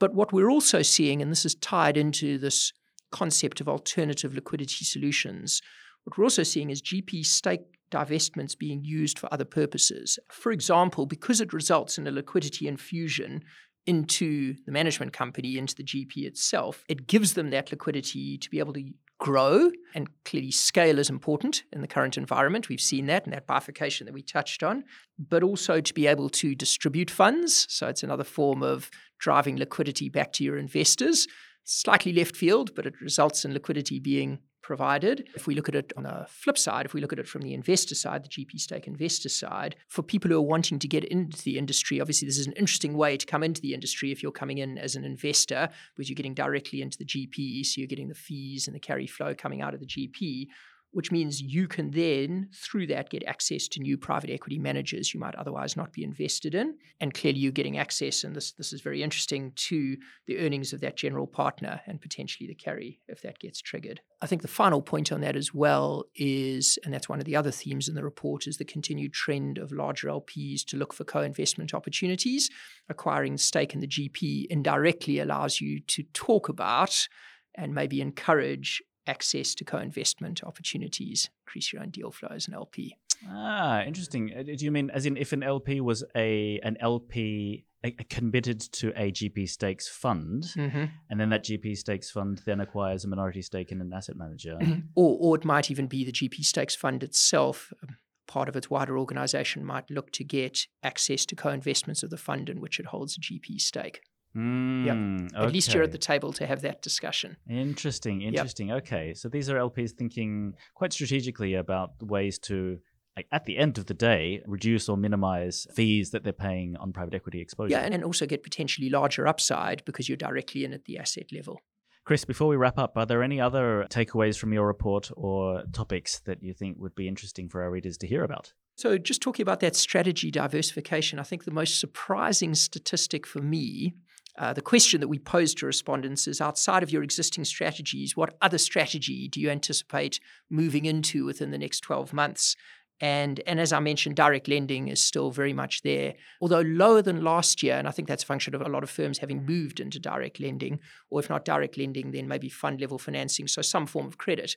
But 0.00 0.14
what 0.14 0.32
we're 0.32 0.50
also 0.50 0.80
seeing, 0.80 1.20
and 1.20 1.30
this 1.30 1.44
is 1.44 1.54
tied 1.54 1.98
into 1.98 2.38
this 2.38 2.72
concept 3.12 3.60
of 3.60 3.68
alternative 3.68 4.34
liquidity 4.34 4.84
solutions, 4.84 5.60
what 6.04 6.18
we're 6.18 6.24
also 6.24 6.42
seeing 6.42 6.70
is 6.70 6.82
GP 6.82 7.24
stake 7.24 7.62
divestments 7.90 8.58
being 8.58 8.84
used 8.84 9.18
for 9.18 9.32
other 9.32 9.44
purposes. 9.44 10.18
For 10.30 10.52
example, 10.52 11.06
because 11.06 11.40
it 11.40 11.52
results 11.52 11.98
in 11.98 12.06
a 12.06 12.10
liquidity 12.10 12.66
infusion 12.66 13.44
into 13.86 14.54
the 14.64 14.72
management 14.72 15.12
company, 15.12 15.58
into 15.58 15.74
the 15.74 15.84
GP 15.84 16.24
itself, 16.24 16.84
it 16.88 17.06
gives 17.06 17.34
them 17.34 17.50
that 17.50 17.70
liquidity 17.70 18.38
to 18.38 18.50
be 18.50 18.58
able 18.58 18.72
to 18.72 18.84
grow. 19.18 19.70
And 19.94 20.08
clearly, 20.24 20.50
scale 20.50 20.98
is 20.98 21.10
important 21.10 21.62
in 21.72 21.82
the 21.82 21.86
current 21.86 22.16
environment. 22.16 22.68
We've 22.68 22.80
seen 22.80 23.06
that 23.06 23.26
in 23.26 23.32
that 23.32 23.46
bifurcation 23.46 24.06
that 24.06 24.14
we 24.14 24.22
touched 24.22 24.62
on, 24.62 24.84
but 25.18 25.42
also 25.42 25.80
to 25.80 25.94
be 25.94 26.06
able 26.06 26.30
to 26.30 26.54
distribute 26.54 27.10
funds. 27.10 27.66
So 27.68 27.88
it's 27.88 28.02
another 28.02 28.24
form 28.24 28.62
of 28.62 28.90
driving 29.18 29.56
liquidity 29.56 30.08
back 30.08 30.32
to 30.34 30.44
your 30.44 30.56
investors. 30.56 31.26
Slightly 31.64 32.12
left 32.12 32.36
field, 32.36 32.74
but 32.74 32.86
it 32.86 33.00
results 33.00 33.44
in 33.44 33.52
liquidity 33.52 34.00
being 34.00 34.40
provided. 34.64 35.28
If 35.36 35.46
we 35.46 35.54
look 35.54 35.68
at 35.68 35.74
it 35.74 35.92
on 35.96 36.04
the 36.04 36.26
flip 36.28 36.56
side, 36.56 36.86
if 36.86 36.94
we 36.94 37.00
look 37.00 37.12
at 37.12 37.18
it 37.18 37.28
from 37.28 37.42
the 37.42 37.52
investor 37.52 37.94
side, 37.94 38.24
the 38.24 38.28
GP 38.28 38.58
stake 38.58 38.86
investor 38.86 39.28
side, 39.28 39.76
for 39.88 40.02
people 40.02 40.30
who 40.30 40.38
are 40.38 40.42
wanting 40.42 40.78
to 40.78 40.88
get 40.88 41.04
into 41.04 41.42
the 41.42 41.58
industry, 41.58 42.00
obviously 42.00 42.26
this 42.26 42.38
is 42.38 42.46
an 42.46 42.54
interesting 42.54 42.96
way 42.96 43.16
to 43.18 43.26
come 43.26 43.42
into 43.42 43.60
the 43.60 43.74
industry 43.74 44.10
if 44.10 44.22
you're 44.22 44.32
coming 44.32 44.58
in 44.58 44.78
as 44.78 44.96
an 44.96 45.04
investor 45.04 45.68
because 45.94 46.08
you're 46.08 46.16
getting 46.16 46.34
directly 46.34 46.80
into 46.80 46.96
the 46.96 47.04
GP, 47.04 47.64
so 47.66 47.80
you're 47.80 47.86
getting 47.86 48.08
the 48.08 48.14
fees 48.14 48.66
and 48.66 48.74
the 48.74 48.80
carry 48.80 49.06
flow 49.06 49.34
coming 49.34 49.60
out 49.60 49.74
of 49.74 49.80
the 49.80 49.86
GP 49.86 50.48
which 50.94 51.10
means 51.10 51.42
you 51.42 51.66
can 51.66 51.90
then, 51.90 52.48
through 52.54 52.86
that, 52.86 53.10
get 53.10 53.24
access 53.26 53.66
to 53.66 53.80
new 53.80 53.98
private 53.98 54.30
equity 54.30 54.60
managers 54.60 55.12
you 55.12 55.18
might 55.18 55.34
otherwise 55.34 55.76
not 55.76 55.92
be 55.92 56.04
invested 56.04 56.54
in. 56.54 56.76
And 57.00 57.12
clearly, 57.12 57.40
you're 57.40 57.50
getting 57.50 57.78
access, 57.78 58.22
and 58.22 58.34
this, 58.34 58.52
this 58.52 58.72
is 58.72 58.80
very 58.80 59.02
interesting, 59.02 59.52
to 59.56 59.96
the 60.28 60.38
earnings 60.38 60.72
of 60.72 60.80
that 60.82 60.96
general 60.96 61.26
partner 61.26 61.80
and 61.86 62.00
potentially 62.00 62.46
the 62.46 62.54
carry 62.54 63.00
if 63.08 63.22
that 63.22 63.40
gets 63.40 63.60
triggered. 63.60 64.00
I 64.22 64.26
think 64.26 64.42
the 64.42 64.48
final 64.48 64.80
point 64.80 65.10
on 65.10 65.20
that 65.22 65.34
as 65.34 65.52
well 65.52 66.04
is, 66.14 66.78
and 66.84 66.94
that's 66.94 67.08
one 67.08 67.18
of 67.18 67.24
the 67.24 67.34
other 67.34 67.50
themes 67.50 67.88
in 67.88 67.96
the 67.96 68.04
report, 68.04 68.46
is 68.46 68.58
the 68.58 68.64
continued 68.64 69.12
trend 69.12 69.58
of 69.58 69.72
larger 69.72 70.08
LPs 70.08 70.64
to 70.66 70.76
look 70.76 70.94
for 70.94 71.02
co 71.02 71.22
investment 71.22 71.74
opportunities. 71.74 72.50
Acquiring 72.88 73.36
stake 73.36 73.74
in 73.74 73.80
the 73.80 73.88
GP 73.88 74.46
indirectly 74.48 75.18
allows 75.18 75.60
you 75.60 75.80
to 75.80 76.04
talk 76.12 76.48
about 76.48 77.08
and 77.56 77.74
maybe 77.74 78.00
encourage 78.00 78.80
access 79.06 79.54
to 79.56 79.64
co-investment 79.64 80.42
opportunities, 80.44 81.30
increase 81.46 81.72
your 81.72 81.82
own 81.82 81.90
deal 81.90 82.10
flow 82.10 82.30
as 82.32 82.48
an 82.48 82.54
LP. 82.54 82.96
Ah, 83.28 83.82
interesting. 83.82 84.32
Uh, 84.36 84.42
do 84.42 84.64
you 84.64 84.70
mean 84.70 84.90
as 84.90 85.06
in 85.06 85.16
if 85.16 85.32
an 85.32 85.42
LP 85.42 85.80
was 85.80 86.04
a 86.14 86.60
an 86.62 86.76
LP 86.80 87.64
a, 87.84 87.92
committed 88.04 88.60
to 88.60 88.88
a 89.00 89.12
GP 89.12 89.48
stakes 89.48 89.88
fund, 89.88 90.44
mm-hmm. 90.56 90.84
and 91.10 91.20
then 91.20 91.28
that 91.28 91.44
GP 91.44 91.76
stakes 91.76 92.10
fund 92.10 92.42
then 92.46 92.60
acquires 92.60 93.04
a 93.04 93.08
minority 93.08 93.42
stake 93.42 93.72
in 93.72 93.80
an 93.80 93.92
asset 93.92 94.16
manager, 94.16 94.58
or 94.94 95.16
or 95.20 95.36
it 95.36 95.44
might 95.44 95.70
even 95.70 95.86
be 95.86 96.04
the 96.04 96.12
GP 96.12 96.44
stakes 96.44 96.74
fund 96.74 97.02
itself. 97.02 97.72
Um, 97.82 97.96
part 98.26 98.48
of 98.48 98.56
its 98.56 98.70
wider 98.70 98.98
organization 98.98 99.64
might 99.64 99.90
look 99.90 100.10
to 100.10 100.24
get 100.24 100.66
access 100.82 101.26
to 101.26 101.36
co-investments 101.36 102.02
of 102.02 102.08
the 102.08 102.16
fund 102.16 102.48
in 102.48 102.58
which 102.58 102.80
it 102.80 102.86
holds 102.86 103.16
a 103.16 103.20
GP 103.20 103.60
stake. 103.60 104.00
Mm, 104.36 105.30
yep. 105.32 105.42
At 105.42 105.52
least 105.52 105.72
you're 105.72 105.84
at 105.84 105.92
the 105.92 105.98
table 105.98 106.32
to 106.34 106.46
have 106.46 106.62
that 106.62 106.82
discussion. 106.82 107.36
Interesting, 107.48 108.22
interesting. 108.22 108.68
Yep. 108.68 108.76
Okay, 108.78 109.14
so 109.14 109.28
these 109.28 109.48
are 109.48 109.56
LPs 109.56 109.92
thinking 109.92 110.54
quite 110.74 110.92
strategically 110.92 111.54
about 111.54 111.90
ways 112.02 112.38
to, 112.40 112.78
like, 113.16 113.26
at 113.30 113.44
the 113.44 113.56
end 113.56 113.78
of 113.78 113.86
the 113.86 113.94
day, 113.94 114.42
reduce 114.46 114.88
or 114.88 114.96
minimize 114.96 115.66
fees 115.74 116.10
that 116.10 116.24
they're 116.24 116.32
paying 116.32 116.76
on 116.76 116.92
private 116.92 117.14
equity 117.14 117.40
exposure. 117.40 117.70
Yeah, 117.70 117.80
and 117.80 118.02
also 118.02 118.26
get 118.26 118.42
potentially 118.42 118.90
larger 118.90 119.26
upside 119.26 119.84
because 119.84 120.08
you're 120.08 120.16
directly 120.16 120.64
in 120.64 120.72
at 120.72 120.84
the 120.84 120.98
asset 120.98 121.26
level. 121.32 121.60
Chris, 122.04 122.26
before 122.26 122.48
we 122.48 122.56
wrap 122.56 122.78
up, 122.78 122.98
are 122.98 123.06
there 123.06 123.22
any 123.22 123.40
other 123.40 123.86
takeaways 123.88 124.36
from 124.36 124.52
your 124.52 124.66
report 124.66 125.10
or 125.16 125.62
topics 125.72 126.20
that 126.26 126.42
you 126.42 126.52
think 126.52 126.76
would 126.78 126.94
be 126.94 127.08
interesting 127.08 127.48
for 127.48 127.62
our 127.62 127.70
readers 127.70 127.96
to 127.96 128.06
hear 128.06 128.24
about? 128.24 128.52
So, 128.76 128.98
just 128.98 129.22
talking 129.22 129.42
about 129.42 129.60
that 129.60 129.74
strategy 129.74 130.30
diversification, 130.30 131.18
I 131.18 131.22
think 131.22 131.44
the 131.44 131.50
most 131.50 131.80
surprising 131.80 132.54
statistic 132.54 133.26
for 133.26 133.40
me 133.40 133.94
uh, 134.36 134.52
the 134.52 134.62
question 134.62 135.00
that 135.00 135.08
we 135.08 135.18
pose 135.18 135.54
to 135.54 135.66
respondents 135.66 136.26
is 136.26 136.40
outside 136.40 136.82
of 136.82 136.90
your 136.90 137.02
existing 137.02 137.44
strategies, 137.44 138.16
what 138.16 138.36
other 138.42 138.58
strategy 138.58 139.28
do 139.28 139.40
you 139.40 139.48
anticipate 139.48 140.18
moving 140.50 140.86
into 140.86 141.24
within 141.24 141.50
the 141.52 141.58
next 141.58 141.80
12 141.80 142.12
months? 142.12 142.56
And, 143.00 143.40
and 143.46 143.60
as 143.60 143.72
I 143.72 143.80
mentioned, 143.80 144.16
direct 144.16 144.48
lending 144.48 144.88
is 144.88 145.00
still 145.00 145.30
very 145.30 145.52
much 145.52 145.82
there, 145.82 146.14
although 146.40 146.60
lower 146.60 147.02
than 147.02 147.22
last 147.22 147.62
year. 147.62 147.76
And 147.76 147.86
I 147.86 147.90
think 147.90 148.08
that's 148.08 148.22
a 148.22 148.26
function 148.26 148.54
of 148.54 148.60
a 148.60 148.68
lot 148.68 148.82
of 148.82 148.90
firms 148.90 149.18
having 149.18 149.44
moved 149.44 149.80
into 149.80 149.98
direct 149.98 150.40
lending, 150.40 150.80
or 151.10 151.20
if 151.20 151.28
not 151.28 151.44
direct 151.44 151.76
lending, 151.76 152.12
then 152.12 152.28
maybe 152.28 152.48
fund 152.48 152.80
level 152.80 152.98
financing, 152.98 153.46
so 153.48 153.62
some 153.62 153.86
form 153.86 154.06
of 154.06 154.18
credit. 154.18 154.56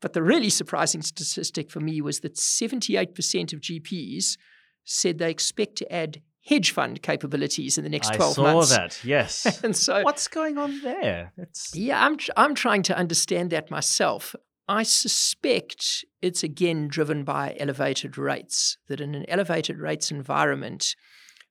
But 0.00 0.14
the 0.14 0.22
really 0.22 0.50
surprising 0.50 1.02
statistic 1.02 1.70
for 1.70 1.80
me 1.80 2.00
was 2.00 2.20
that 2.20 2.34
78% 2.34 3.52
of 3.52 3.60
GPs 3.60 4.36
said 4.84 5.18
they 5.18 5.30
expect 5.30 5.76
to 5.76 5.92
add 5.92 6.22
hedge 6.44 6.72
fund 6.72 7.02
capabilities 7.02 7.76
in 7.76 7.84
the 7.84 7.90
next 7.90 8.14
12 8.14 8.38
months. 8.38 8.72
I 8.72 8.74
saw 8.74 8.82
that, 8.82 9.04
yes. 9.04 9.60
and 9.64 9.76
so 9.76 10.02
what's 10.02 10.28
going 10.28 10.58
on 10.58 10.80
there? 10.82 11.32
It's... 11.36 11.74
Yeah, 11.74 12.04
I'm, 12.04 12.16
I'm 12.36 12.54
trying 12.54 12.82
to 12.84 12.96
understand 12.96 13.50
that 13.50 13.70
myself. 13.70 14.34
I 14.68 14.84
suspect 14.84 16.04
it's 16.22 16.42
again 16.42 16.88
driven 16.88 17.24
by 17.24 17.56
elevated 17.58 18.16
rates, 18.16 18.78
that 18.88 19.00
in 19.00 19.14
an 19.14 19.24
elevated 19.28 19.78
rates 19.78 20.10
environment, 20.10 20.94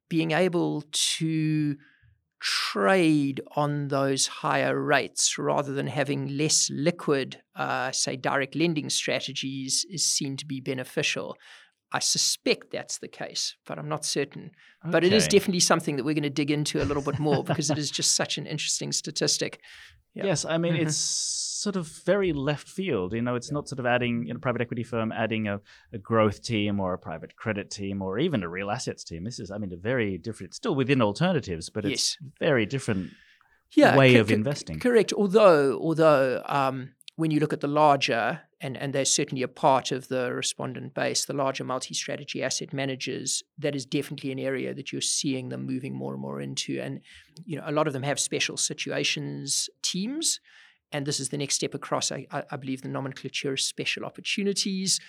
being 0.07 0.31
able 0.31 0.83
to 0.91 1.75
trade 2.39 3.41
on 3.55 3.89
those 3.89 4.27
higher 4.27 4.81
rates 4.81 5.37
rather 5.37 5.73
than 5.73 5.87
having 5.87 6.37
less 6.37 6.69
liquid, 6.71 7.41
uh, 7.55 7.91
say, 7.91 8.15
direct 8.15 8.55
lending 8.55 8.89
strategies 8.89 9.85
is 9.89 10.05
seen 10.05 10.37
to 10.37 10.45
be 10.45 10.61
beneficial. 10.61 11.35
I 11.91 11.99
suspect 11.99 12.71
that's 12.71 12.99
the 12.99 13.07
case, 13.07 13.55
but 13.65 13.79
I'm 13.79 13.89
not 13.89 14.05
certain. 14.05 14.51
Okay. 14.83 14.91
But 14.91 15.03
it 15.03 15.11
is 15.11 15.27
definitely 15.27 15.61
something 15.61 15.95
that 15.95 16.05
we're 16.05 16.13
going 16.13 16.23
to 16.23 16.29
dig 16.29 16.51
into 16.51 16.81
a 16.81 16.85
little 16.85 17.01
bit 17.01 17.17
more 17.19 17.43
because 17.43 17.71
it 17.71 17.77
is 17.77 17.89
just 17.89 18.15
such 18.15 18.37
an 18.37 18.45
interesting 18.45 18.91
statistic. 18.91 19.59
Yes, 20.13 20.45
I 20.45 20.57
mean, 20.57 20.73
mm-hmm. 20.73 20.87
it's 20.87 20.97
sort 21.59 21.75
of 21.75 21.87
very 21.87 22.31
left 22.31 22.67
field. 22.67 23.13
You 23.13 23.21
know, 23.21 23.35
it's 23.35 23.51
not 23.51 23.67
sort 23.67 23.79
of 23.79 23.85
adding 23.85 24.27
in 24.27 24.35
a 24.35 24.39
private 24.39 24.61
equity 24.61 24.83
firm, 24.83 25.11
adding 25.11 25.47
a, 25.47 25.59
a, 25.93 25.97
growth 25.97 26.41
team 26.41 26.79
or 26.79 26.93
a 26.93 26.97
private 26.97 27.35
credit 27.35 27.69
team 27.69 28.01
or 28.01 28.17
even 28.17 28.43
a 28.43 28.49
real 28.49 28.71
assets 28.71 29.03
team. 29.03 29.23
This 29.23 29.39
is, 29.39 29.51
I 29.51 29.57
mean, 29.57 29.73
a 29.73 29.77
very 29.77 30.17
different, 30.17 30.53
still 30.53 30.75
within 30.75 31.01
alternatives, 31.01 31.69
but 31.69 31.85
it's 31.85 32.17
yes. 32.21 32.29
very 32.39 32.65
different 32.65 33.11
yeah, 33.75 33.97
way 33.97 34.15
of 34.15 34.31
investing. 34.31 34.79
Correct. 34.79 35.13
Although, 35.13 35.77
although, 35.79 36.41
um, 36.45 36.93
when 37.15 37.31
you 37.31 37.39
look 37.39 37.53
at 37.53 37.61
the 37.61 37.67
larger, 37.67 38.41
and, 38.61 38.75
and 38.77 38.93
they're 38.93 39.05
certainly 39.05 39.41
a 39.41 39.47
part 39.47 39.91
of 39.91 40.07
the 40.09 40.33
respondent 40.33 40.93
base, 40.93 41.25
the 41.25 41.33
larger 41.33 41.63
multi 41.63 41.93
strategy 41.93 42.43
asset 42.43 42.73
managers, 42.73 43.41
that 43.57 43.75
is 43.75 43.85
definitely 43.85 44.31
an 44.31 44.39
area 44.39 44.73
that 44.73 44.91
you're 44.91 45.01
seeing 45.01 45.49
them 45.49 45.65
moving 45.65 45.93
more 45.93 46.13
and 46.13 46.21
more 46.21 46.41
into. 46.41 46.79
And 46.79 47.01
you 47.45 47.57
know, 47.57 47.63
a 47.65 47.71
lot 47.71 47.87
of 47.87 47.93
them 47.93 48.03
have 48.03 48.19
special 48.19 48.57
situations 48.57 49.69
teams. 49.81 50.39
And 50.91 51.05
this 51.05 51.19
is 51.19 51.29
the 51.29 51.37
next 51.37 51.55
step 51.55 51.73
across, 51.75 52.11
I, 52.11 52.25
I 52.31 52.57
believe, 52.57 52.81
the 52.81 52.89
nomenclature 52.89 53.53
is 53.53 53.63
special 53.63 54.05
opportunities 54.05 54.99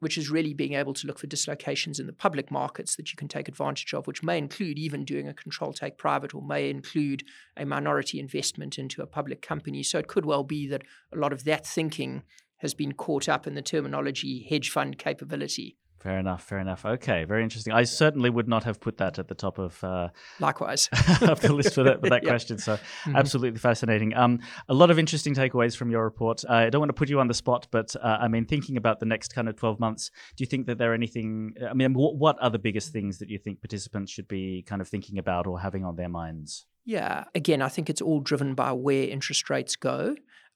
which 0.00 0.16
is 0.16 0.30
really 0.30 0.54
being 0.54 0.74
able 0.74 0.94
to 0.94 1.06
look 1.06 1.18
for 1.18 1.26
dislocations 1.26 1.98
in 1.98 2.06
the 2.06 2.12
public 2.12 2.50
markets 2.50 2.96
that 2.96 3.10
you 3.10 3.16
can 3.16 3.28
take 3.28 3.48
advantage 3.48 3.92
of, 3.94 4.06
which 4.06 4.22
may 4.22 4.38
include 4.38 4.78
even 4.78 5.04
doing 5.04 5.28
a 5.28 5.34
control 5.34 5.72
take 5.72 5.98
private 5.98 6.34
or 6.34 6.42
may 6.42 6.70
include 6.70 7.24
a 7.56 7.66
minority 7.66 8.20
investment 8.20 8.78
into 8.78 9.02
a 9.02 9.06
public 9.06 9.42
company. 9.42 9.82
So 9.82 9.98
it 9.98 10.06
could 10.06 10.24
well 10.24 10.44
be 10.44 10.68
that 10.68 10.82
a 11.12 11.18
lot 11.18 11.32
of 11.32 11.44
that 11.44 11.66
thinking 11.66 12.22
has 12.58 12.74
been 12.74 12.92
caught 12.92 13.28
up 13.28 13.46
in 13.46 13.54
the 13.54 13.62
terminology 13.62 14.46
hedge 14.48 14.70
fund 14.70 14.98
capability. 14.98 15.76
Fair 16.00 16.18
enough. 16.18 16.44
Fair 16.44 16.60
enough. 16.60 16.84
Okay, 16.84 17.24
very 17.24 17.42
interesting. 17.42 17.72
I 17.72 17.82
certainly 17.82 18.30
would 18.30 18.46
not 18.46 18.62
have 18.64 18.80
put 18.80 18.98
that 18.98 19.18
at 19.18 19.26
the 19.26 19.34
top 19.34 19.58
of 19.58 19.82
uh, 19.82 20.08
likewise 20.40 20.88
of 21.22 21.40
the 21.40 21.52
list 21.52 21.74
for 21.74 21.82
that, 21.82 22.00
for 22.00 22.10
that 22.10 22.22
question. 22.24 22.58
So, 22.58 22.74
mm-hmm. 22.74 23.16
absolutely 23.16 23.58
fascinating. 23.58 24.14
Um, 24.14 24.38
a 24.68 24.74
lot 24.74 24.90
of 24.90 24.98
interesting 24.98 25.34
takeaways 25.34 25.76
from 25.76 25.90
your 25.90 26.04
report. 26.04 26.44
Uh, 26.48 26.54
I 26.54 26.70
don't 26.70 26.80
want 26.80 26.90
to 26.90 26.94
put 26.94 27.08
you 27.08 27.18
on 27.18 27.26
the 27.26 27.34
spot, 27.34 27.66
but 27.72 27.96
uh, 27.96 28.18
I 28.20 28.28
mean, 28.28 28.46
thinking 28.46 28.76
about 28.76 29.00
the 29.00 29.06
next 29.06 29.34
kind 29.34 29.48
of 29.48 29.56
twelve 29.56 29.80
months, 29.80 30.10
do 30.36 30.42
you 30.42 30.46
think 30.46 30.66
that 30.66 30.78
there 30.78 30.92
are 30.92 30.94
anything? 30.94 31.54
I 31.68 31.74
mean, 31.74 31.94
what, 31.94 32.16
what 32.16 32.36
are 32.40 32.50
the 32.50 32.60
biggest 32.60 32.92
things 32.92 33.18
that 33.18 33.28
you 33.28 33.38
think 33.38 33.60
participants 33.60 34.12
should 34.12 34.28
be 34.28 34.62
kind 34.62 34.80
of 34.80 34.88
thinking 34.88 35.18
about 35.18 35.48
or 35.48 35.58
having 35.58 35.84
on 35.84 35.96
their 35.96 36.08
minds? 36.08 36.66
Yeah, 36.84 37.24
again, 37.34 37.60
I 37.60 37.68
think 37.68 37.90
it's 37.90 38.00
all 38.00 38.20
driven 38.20 38.54
by 38.54 38.72
where 38.72 39.08
interest 39.08 39.50
rates 39.50 39.74
go. 39.74 40.14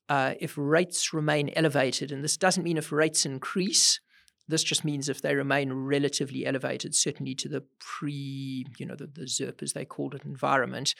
Uh, 0.08 0.34
if 0.40 0.54
rates 0.56 1.12
remain 1.12 1.50
elevated, 1.56 2.12
and 2.12 2.22
this 2.22 2.36
doesn't 2.36 2.64
mean 2.64 2.76
if 2.76 2.92
rates 2.92 3.24
increase 3.24 4.00
this 4.48 4.62
just 4.62 4.84
means 4.84 5.08
if 5.08 5.22
they 5.22 5.34
remain 5.34 5.72
relatively 5.72 6.44
elevated, 6.44 6.94
certainly 6.94 7.34
to 7.36 7.48
the 7.48 7.64
pre, 7.78 8.66
you 8.78 8.86
know, 8.86 8.96
the, 8.96 9.06
the 9.06 9.22
ZIRP 9.22 9.62
as 9.62 9.72
they 9.72 9.84
called 9.84 10.14
it 10.14 10.24
environment, 10.24 10.94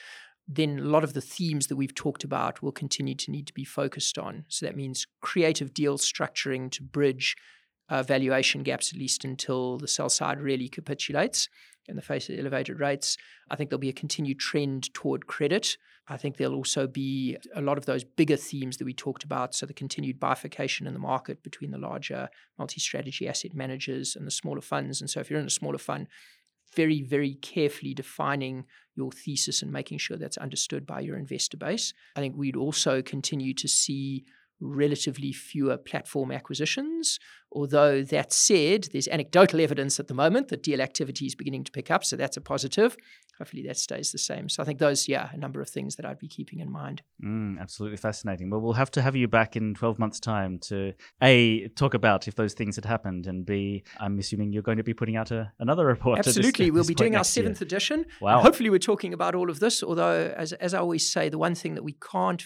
then 0.47 0.79
a 0.79 0.83
lot 0.83 1.03
of 1.03 1.13
the 1.13 1.21
themes 1.21 1.67
that 1.67 1.75
we've 1.75 1.95
talked 1.95 2.23
about 2.23 2.61
will 2.61 2.71
continue 2.71 3.15
to 3.15 3.31
need 3.31 3.47
to 3.47 3.53
be 3.53 3.63
focused 3.63 4.17
on. 4.17 4.45
So 4.47 4.65
that 4.65 4.75
means 4.75 5.07
creative 5.21 5.73
deal 5.73 5.97
structuring 5.97 6.71
to 6.71 6.83
bridge 6.83 7.35
uh, 7.89 8.03
valuation 8.03 8.63
gaps, 8.63 8.91
at 8.91 8.99
least 8.99 9.25
until 9.25 9.77
the 9.77 9.87
sell 9.87 10.09
side 10.09 10.41
really 10.41 10.69
capitulates 10.69 11.49
in 11.87 11.95
the 11.95 12.01
face 12.01 12.29
of 12.29 12.39
elevated 12.39 12.79
rates. 12.79 13.17
I 13.49 13.55
think 13.55 13.69
there'll 13.69 13.79
be 13.79 13.89
a 13.89 13.93
continued 13.93 14.39
trend 14.39 14.93
toward 14.93 15.27
credit. 15.27 15.77
I 16.07 16.17
think 16.17 16.35
there'll 16.35 16.55
also 16.55 16.85
be 16.85 17.37
a 17.55 17.61
lot 17.61 17.77
of 17.77 17.85
those 17.85 18.03
bigger 18.03 18.35
themes 18.35 18.77
that 18.77 18.85
we 18.85 18.93
talked 18.93 19.23
about. 19.23 19.55
So, 19.55 19.65
the 19.65 19.73
continued 19.73 20.19
bifurcation 20.19 20.85
in 20.85 20.93
the 20.93 20.99
market 20.99 21.43
between 21.43 21.71
the 21.71 21.77
larger 21.77 22.29
multi 22.57 22.79
strategy 22.79 23.27
asset 23.27 23.53
managers 23.53 24.15
and 24.15 24.27
the 24.27 24.31
smaller 24.31 24.61
funds. 24.61 24.99
And 24.99 25.09
so, 25.09 25.19
if 25.21 25.29
you're 25.29 25.39
in 25.39 25.45
a 25.45 25.51
smaller 25.51 25.77
fund, 25.77 26.07
very, 26.75 27.01
very 27.01 27.35
carefully 27.35 27.93
defining 27.93 28.65
your 28.95 29.11
thesis 29.11 29.61
and 29.61 29.71
making 29.71 29.97
sure 29.97 30.17
that's 30.17 30.37
understood 30.37 30.85
by 30.85 30.99
your 30.99 31.17
investor 31.17 31.57
base. 31.57 31.93
I 32.15 32.19
think 32.19 32.35
we'd 32.35 32.55
also 32.55 33.01
continue 33.01 33.53
to 33.55 33.67
see 33.67 34.25
relatively 34.59 35.31
fewer 35.31 35.77
platform 35.77 36.31
acquisitions. 36.31 37.19
Although 37.51 38.01
that 38.03 38.33
said, 38.33 38.87
there's 38.91 39.07
anecdotal 39.07 39.61
evidence 39.61 39.99
at 39.99 40.07
the 40.07 40.13
moment 40.15 40.47
that 40.47 40.63
deal 40.63 40.81
activity 40.81 41.27
is 41.27 41.35
beginning 41.35 41.63
to 41.65 41.71
pick 41.71 41.91
up, 41.91 42.03
so 42.03 42.15
that's 42.15 42.35
a 42.35 42.41
positive. 42.41 42.97
Hopefully 43.37 43.63
that 43.67 43.77
stays 43.77 44.11
the 44.11 44.17
same. 44.17 44.49
So 44.49 44.63
I 44.63 44.65
think 44.65 44.79
those, 44.79 45.07
yeah, 45.07 45.29
a 45.31 45.37
number 45.37 45.61
of 45.61 45.69
things 45.69 45.95
that 45.95 46.05
I'd 46.05 46.17
be 46.17 46.27
keeping 46.27 46.59
in 46.59 46.71
mind. 46.71 47.03
Mm, 47.23 47.59
absolutely 47.59 47.97
fascinating. 47.97 48.49
Well, 48.49 48.59
we'll 48.59 48.73
have 48.73 48.91
to 48.91 49.01
have 49.01 49.15
you 49.15 49.27
back 49.27 49.55
in 49.55 49.75
12 49.75 49.99
months' 49.99 50.19
time 50.19 50.59
to 50.63 50.93
A, 51.21 51.67
talk 51.69 51.93
about 51.93 52.27
if 52.27 52.35
those 52.35 52.53
things 52.53 52.75
had 52.75 52.85
happened, 52.85 53.27
and 53.27 53.45
B, 53.45 53.83
I'm 53.99 54.17
assuming 54.17 54.51
you're 54.51 54.63
going 54.63 54.77
to 54.77 54.83
be 54.83 54.93
putting 54.93 55.15
out 55.15 55.29
a, 55.31 55.51
another 55.59 55.85
report. 55.85 56.19
Absolutely. 56.19 56.43
This, 56.53 56.71
we'll 56.71 56.85
be 56.85 56.93
doing 56.93 57.15
our 57.15 57.23
seventh 57.23 57.59
year. 57.59 57.65
edition. 57.65 58.05
Wow. 58.21 58.39
hopefully 58.41 58.69
we're 58.69 58.77
talking 58.79 59.13
about 59.13 59.35
all 59.35 59.49
of 59.49 59.59
this, 59.59 59.83
although, 59.83 60.33
as, 60.37 60.53
as 60.53 60.73
I 60.73 60.79
always 60.79 61.11
say, 61.11 61.29
the 61.29 61.37
one 61.37 61.55
thing 61.55 61.75
that 61.75 61.83
we 61.83 61.93
can't 61.93 62.43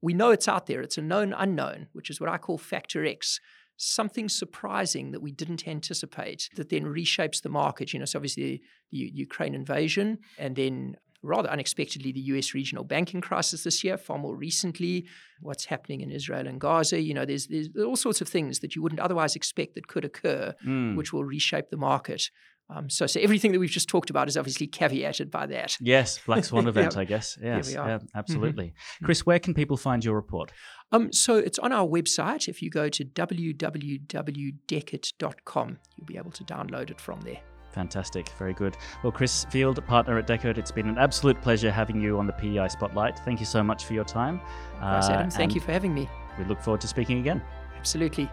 we 0.00 0.14
know 0.14 0.30
it's 0.30 0.48
out 0.48 0.66
there. 0.66 0.80
It's 0.80 0.98
a 0.98 1.02
known 1.02 1.32
unknown, 1.32 1.88
which 1.92 2.10
is 2.10 2.20
what 2.20 2.30
I 2.30 2.38
call 2.38 2.58
factor 2.58 3.04
X. 3.04 3.40
Something 3.76 4.28
surprising 4.28 5.12
that 5.12 5.20
we 5.22 5.30
didn't 5.30 5.66
anticipate 5.68 6.48
that 6.56 6.68
then 6.68 6.84
reshapes 6.84 7.42
the 7.42 7.48
market. 7.48 7.92
You 7.92 8.00
know, 8.00 8.04
so 8.06 8.18
obviously 8.18 8.42
the, 8.42 8.62
the 8.90 8.98
Ukraine 9.14 9.54
invasion, 9.54 10.18
and 10.38 10.56
then 10.56 10.96
rather 11.22 11.48
unexpectedly 11.50 12.12
the 12.12 12.20
US 12.32 12.54
regional 12.54 12.84
banking 12.84 13.20
crisis 13.20 13.64
this 13.64 13.82
year, 13.82 13.96
far 13.96 14.18
more 14.18 14.36
recently, 14.36 15.06
what's 15.40 15.64
happening 15.66 16.00
in 16.00 16.10
Israel 16.12 16.46
and 16.46 16.60
Gaza. 16.60 17.00
You 17.00 17.14
know, 17.14 17.24
there's, 17.24 17.46
there's 17.48 17.68
all 17.84 17.96
sorts 17.96 18.20
of 18.20 18.28
things 18.28 18.60
that 18.60 18.74
you 18.76 18.82
wouldn't 18.82 19.00
otherwise 19.00 19.34
expect 19.36 19.74
that 19.74 19.88
could 19.88 20.04
occur, 20.04 20.54
Mm. 20.64 20.96
which 20.96 21.12
will 21.12 21.24
reshape 21.24 21.70
the 21.70 21.76
market. 21.76 22.30
Um, 22.70 22.90
so, 22.90 23.06
so 23.06 23.18
everything 23.20 23.52
that 23.52 23.58
we've 23.58 23.70
just 23.70 23.88
talked 23.88 24.10
about 24.10 24.28
is 24.28 24.36
obviously 24.36 24.66
caveated 24.66 25.30
by 25.30 25.46
that. 25.46 25.76
Yes, 25.80 26.20
Black 26.26 26.44
Swan 26.44 26.64
Yeah. 26.64 26.68
event, 26.70 26.96
I 26.98 27.04
guess. 27.04 27.38
Yes, 27.42 27.70
we 27.70 27.76
are. 27.76 27.88
Mm-hmm. 27.88 28.06
yeah, 28.06 28.18
absolutely. 28.18 28.74
Chris, 29.02 29.24
where 29.24 29.38
can 29.38 29.54
people 29.54 29.78
find 29.78 30.04
your 30.04 30.14
report? 30.14 30.52
Um, 30.92 31.10
so 31.12 31.36
it's 31.36 31.58
on 31.58 31.72
our 31.72 31.86
website. 31.86 32.46
If 32.48 32.60
you 32.62 32.70
go 32.70 32.88
to 32.90 33.04
www.dechert.com, 33.04 35.78
you'll 35.96 36.06
be 36.06 36.16
able 36.16 36.30
to 36.32 36.44
download 36.44 36.90
it 36.90 37.00
from 37.00 37.20
there. 37.22 37.38
Fantastic, 37.72 38.28
very 38.38 38.54
good. 38.54 38.76
Well, 39.02 39.12
Chris 39.12 39.44
Field, 39.50 39.84
partner 39.86 40.18
at 40.18 40.26
Dechert, 40.26 40.56
it's 40.58 40.72
been 40.72 40.88
an 40.88 40.96
absolute 40.98 41.40
pleasure 41.42 41.70
having 41.70 42.00
you 42.00 42.18
on 42.18 42.26
the 42.26 42.32
PEI 42.32 42.68
Spotlight. 42.68 43.18
Thank 43.20 43.40
you 43.40 43.46
so 43.46 43.62
much 43.62 43.84
for 43.84 43.92
your 43.92 44.04
time. 44.04 44.40
Thanks, 44.80 45.08
Uh, 45.08 45.28
Thank 45.30 45.54
you 45.54 45.60
for 45.60 45.72
having 45.72 45.92
me. 45.94 46.08
We 46.38 46.44
look 46.44 46.62
forward 46.62 46.80
to 46.80 46.88
speaking 46.88 47.18
again. 47.20 47.42
Absolutely. 47.76 48.28